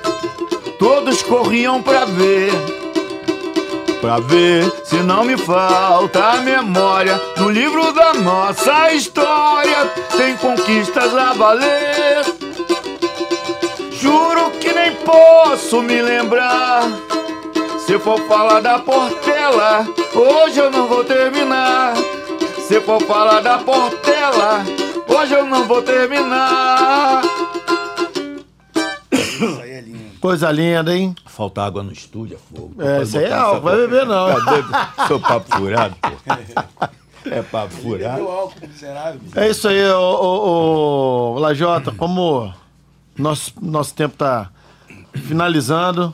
[0.80, 2.52] Todos corriam pra ver,
[4.02, 7.22] pra ver se não me falta a memória.
[7.38, 9.86] No livro da nossa história
[10.18, 12.51] tem conquistas a valer.
[14.02, 16.82] Juro que nem posso me lembrar.
[17.86, 19.86] Se for falar da Portela,
[20.16, 21.93] hoje eu não vou terminar.
[22.68, 24.64] Se for falar da Portela,
[25.08, 27.22] hoje eu não vou terminar.
[29.12, 29.84] É.
[30.20, 31.14] Coisa linda, hein?
[31.28, 32.82] Falta água no estúdio, é fogo.
[32.82, 34.28] É, isso aí é álcool, vai beber não.
[35.06, 36.10] Seu papo furado, pô.
[37.30, 38.28] É papo furado.
[38.28, 38.54] Álcool.
[39.36, 42.52] É isso aí, ô, ô, ô, Lajota, como
[43.22, 44.49] nosso, nosso tempo tá
[45.13, 46.13] finalizando,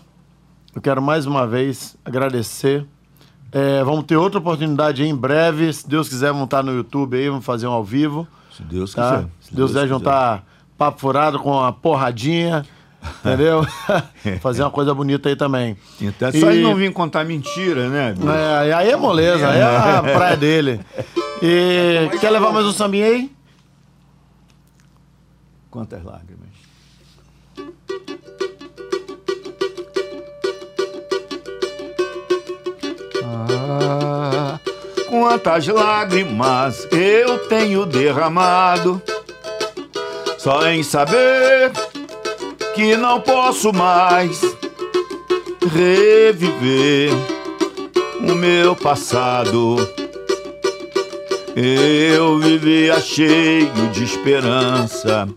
[0.76, 2.86] eu quero mais uma vez agradecer.
[3.52, 5.72] É, vamos ter outra oportunidade aí em breve.
[5.72, 8.28] Se Deus quiser, vamos estar no YouTube aí, vamos fazer um ao vivo.
[8.56, 9.16] Se Deus Tá?
[9.18, 9.28] quiser.
[9.42, 10.44] Se Deus quiser juntar
[10.78, 12.64] papo furado com uma porradinha,
[13.20, 13.66] entendeu?
[14.42, 15.78] fazer uma coisa bonita aí também.
[16.02, 18.14] Então, é só ele não vir contar mentira, né?
[18.14, 18.30] bicho?
[18.30, 20.82] É, aí é moleza, aí é a praia dele.
[21.42, 23.32] E quer levar mais um sambinha aí?
[25.72, 26.47] Quantas lágrimas?
[33.24, 34.60] Ah,
[35.08, 39.02] quantas lágrimas eu tenho derramado
[40.38, 41.72] só em saber
[42.74, 44.40] que não posso mais
[45.74, 47.12] reviver
[48.22, 49.76] o meu passado.
[51.56, 55.28] Eu vivia cheio de esperança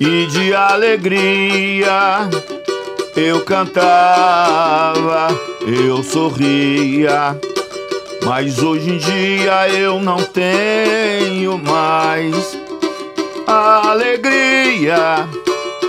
[0.00, 2.28] e de alegria.
[3.16, 5.28] Eu cantava,
[5.66, 7.36] eu sorria,
[8.24, 12.56] mas hoje em dia eu não tenho mais
[13.46, 15.28] a alegria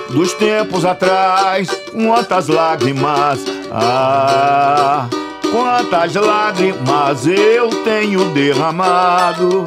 [0.09, 1.69] dos tempos atrás.
[1.91, 5.07] Quantas lágrimas, ah,
[5.51, 9.65] quantas lágrimas eu tenho derramado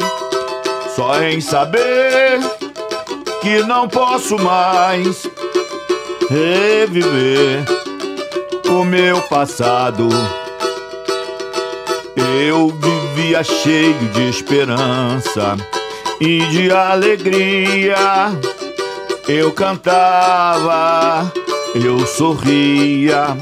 [0.97, 2.41] só em saber
[3.43, 5.29] que não posso mais
[6.31, 7.65] reviver
[8.71, 10.09] o meu passado.
[12.45, 15.57] Eu vivia cheio de esperança
[16.21, 17.97] e de alegria.
[19.27, 21.33] Eu cantava,
[21.75, 23.37] eu sorria,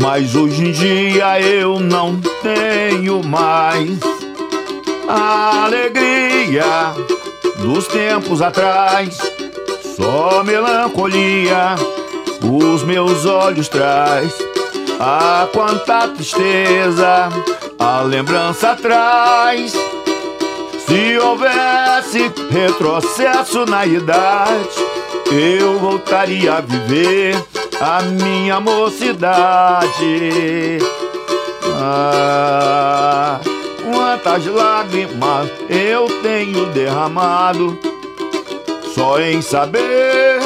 [0.00, 4.00] mas hoje em dia eu não tenho mais
[5.08, 6.92] alegria
[7.62, 9.16] dos tempos atrás.
[9.96, 11.76] Só melancolia
[12.42, 14.32] os meus olhos traz.
[15.00, 17.28] Ah, quanta tristeza
[17.78, 19.72] a lembrança traz.
[20.86, 24.68] Se houvesse retrocesso na idade,
[25.30, 27.42] eu voltaria a viver
[27.80, 29.88] a minha mocidade.
[31.80, 33.40] Ah,
[34.22, 37.76] quantas lágrimas eu tenho derramado
[38.94, 40.40] só em saber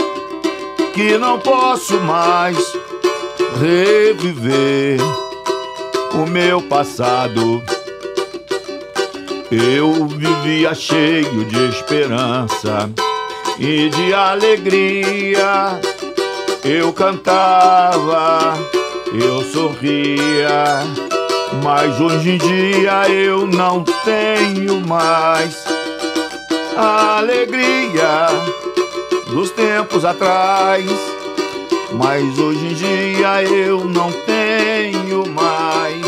[0.95, 2.57] que não posso mais
[3.61, 4.99] reviver
[6.15, 7.63] o meu passado.
[9.51, 12.91] Eu vivia cheio de esperança
[13.59, 15.81] e de alegria.
[16.65, 18.55] Eu cantava,
[19.13, 20.81] eu sorria,
[21.63, 25.65] mas hoje em dia eu não tenho mais
[26.77, 28.27] a alegria
[29.31, 30.85] dos tempos atrás.
[31.93, 36.05] Mas hoje em dia eu não tenho mais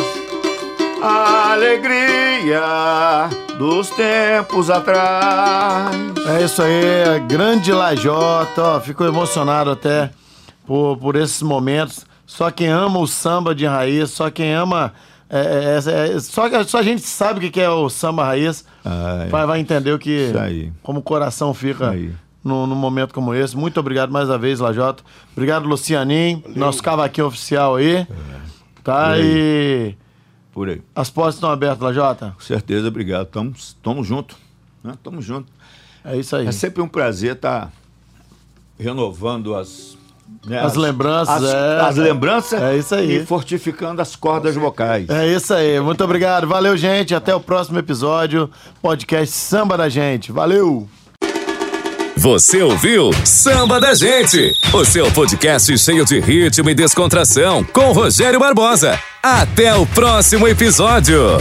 [1.03, 5.95] a alegria dos tempos atrás.
[6.27, 10.11] É isso aí, grande Lajota, ó, fico emocionado até
[10.67, 12.05] por, por esses momentos.
[12.27, 14.93] Só quem ama o samba de raiz, só quem ama.
[15.31, 19.25] É, é, é, só, só a gente sabe o que é o samba raiz, Ah,
[19.27, 19.29] é.
[19.29, 20.33] vai, vai entender o que.
[20.83, 22.13] Como o coração fica Aí.
[22.43, 23.57] num, num momento como esse.
[23.57, 25.03] Muito obrigado mais uma vez, Lajota.
[25.33, 28.07] Obrigado, Lucianinho, nosso cavaquinho oficial aí.
[28.83, 29.05] Tá?
[29.09, 29.23] Por aí.
[29.25, 29.97] E
[30.53, 30.83] Por aí.
[30.95, 32.33] as portas estão abertas, Lajota.
[32.35, 33.27] Com certeza, obrigado.
[33.27, 33.53] Tamo,
[33.83, 34.35] tamo junto.
[34.83, 34.95] Né?
[35.03, 35.53] Tamo junto.
[36.05, 36.47] É isso aí.
[36.47, 37.71] É sempre um prazer estar
[38.79, 39.98] renovando as.
[40.47, 41.81] Né, As lembranças, as, é.
[41.81, 43.17] as lembranças É isso aí.
[43.23, 45.09] e fortificando as cordas vocais.
[45.09, 45.81] É isso aí.
[45.81, 46.47] Muito obrigado.
[46.47, 47.15] Valeu, gente.
[47.15, 48.51] Até o próximo episódio.
[48.83, 50.31] Podcast Samba da Gente.
[50.33, 50.89] Valeu!
[52.17, 58.41] Você ouviu Samba da Gente, o seu podcast cheio de ritmo e descontração com Rogério
[58.41, 58.99] Barbosa.
[59.23, 61.39] Até o próximo episódio.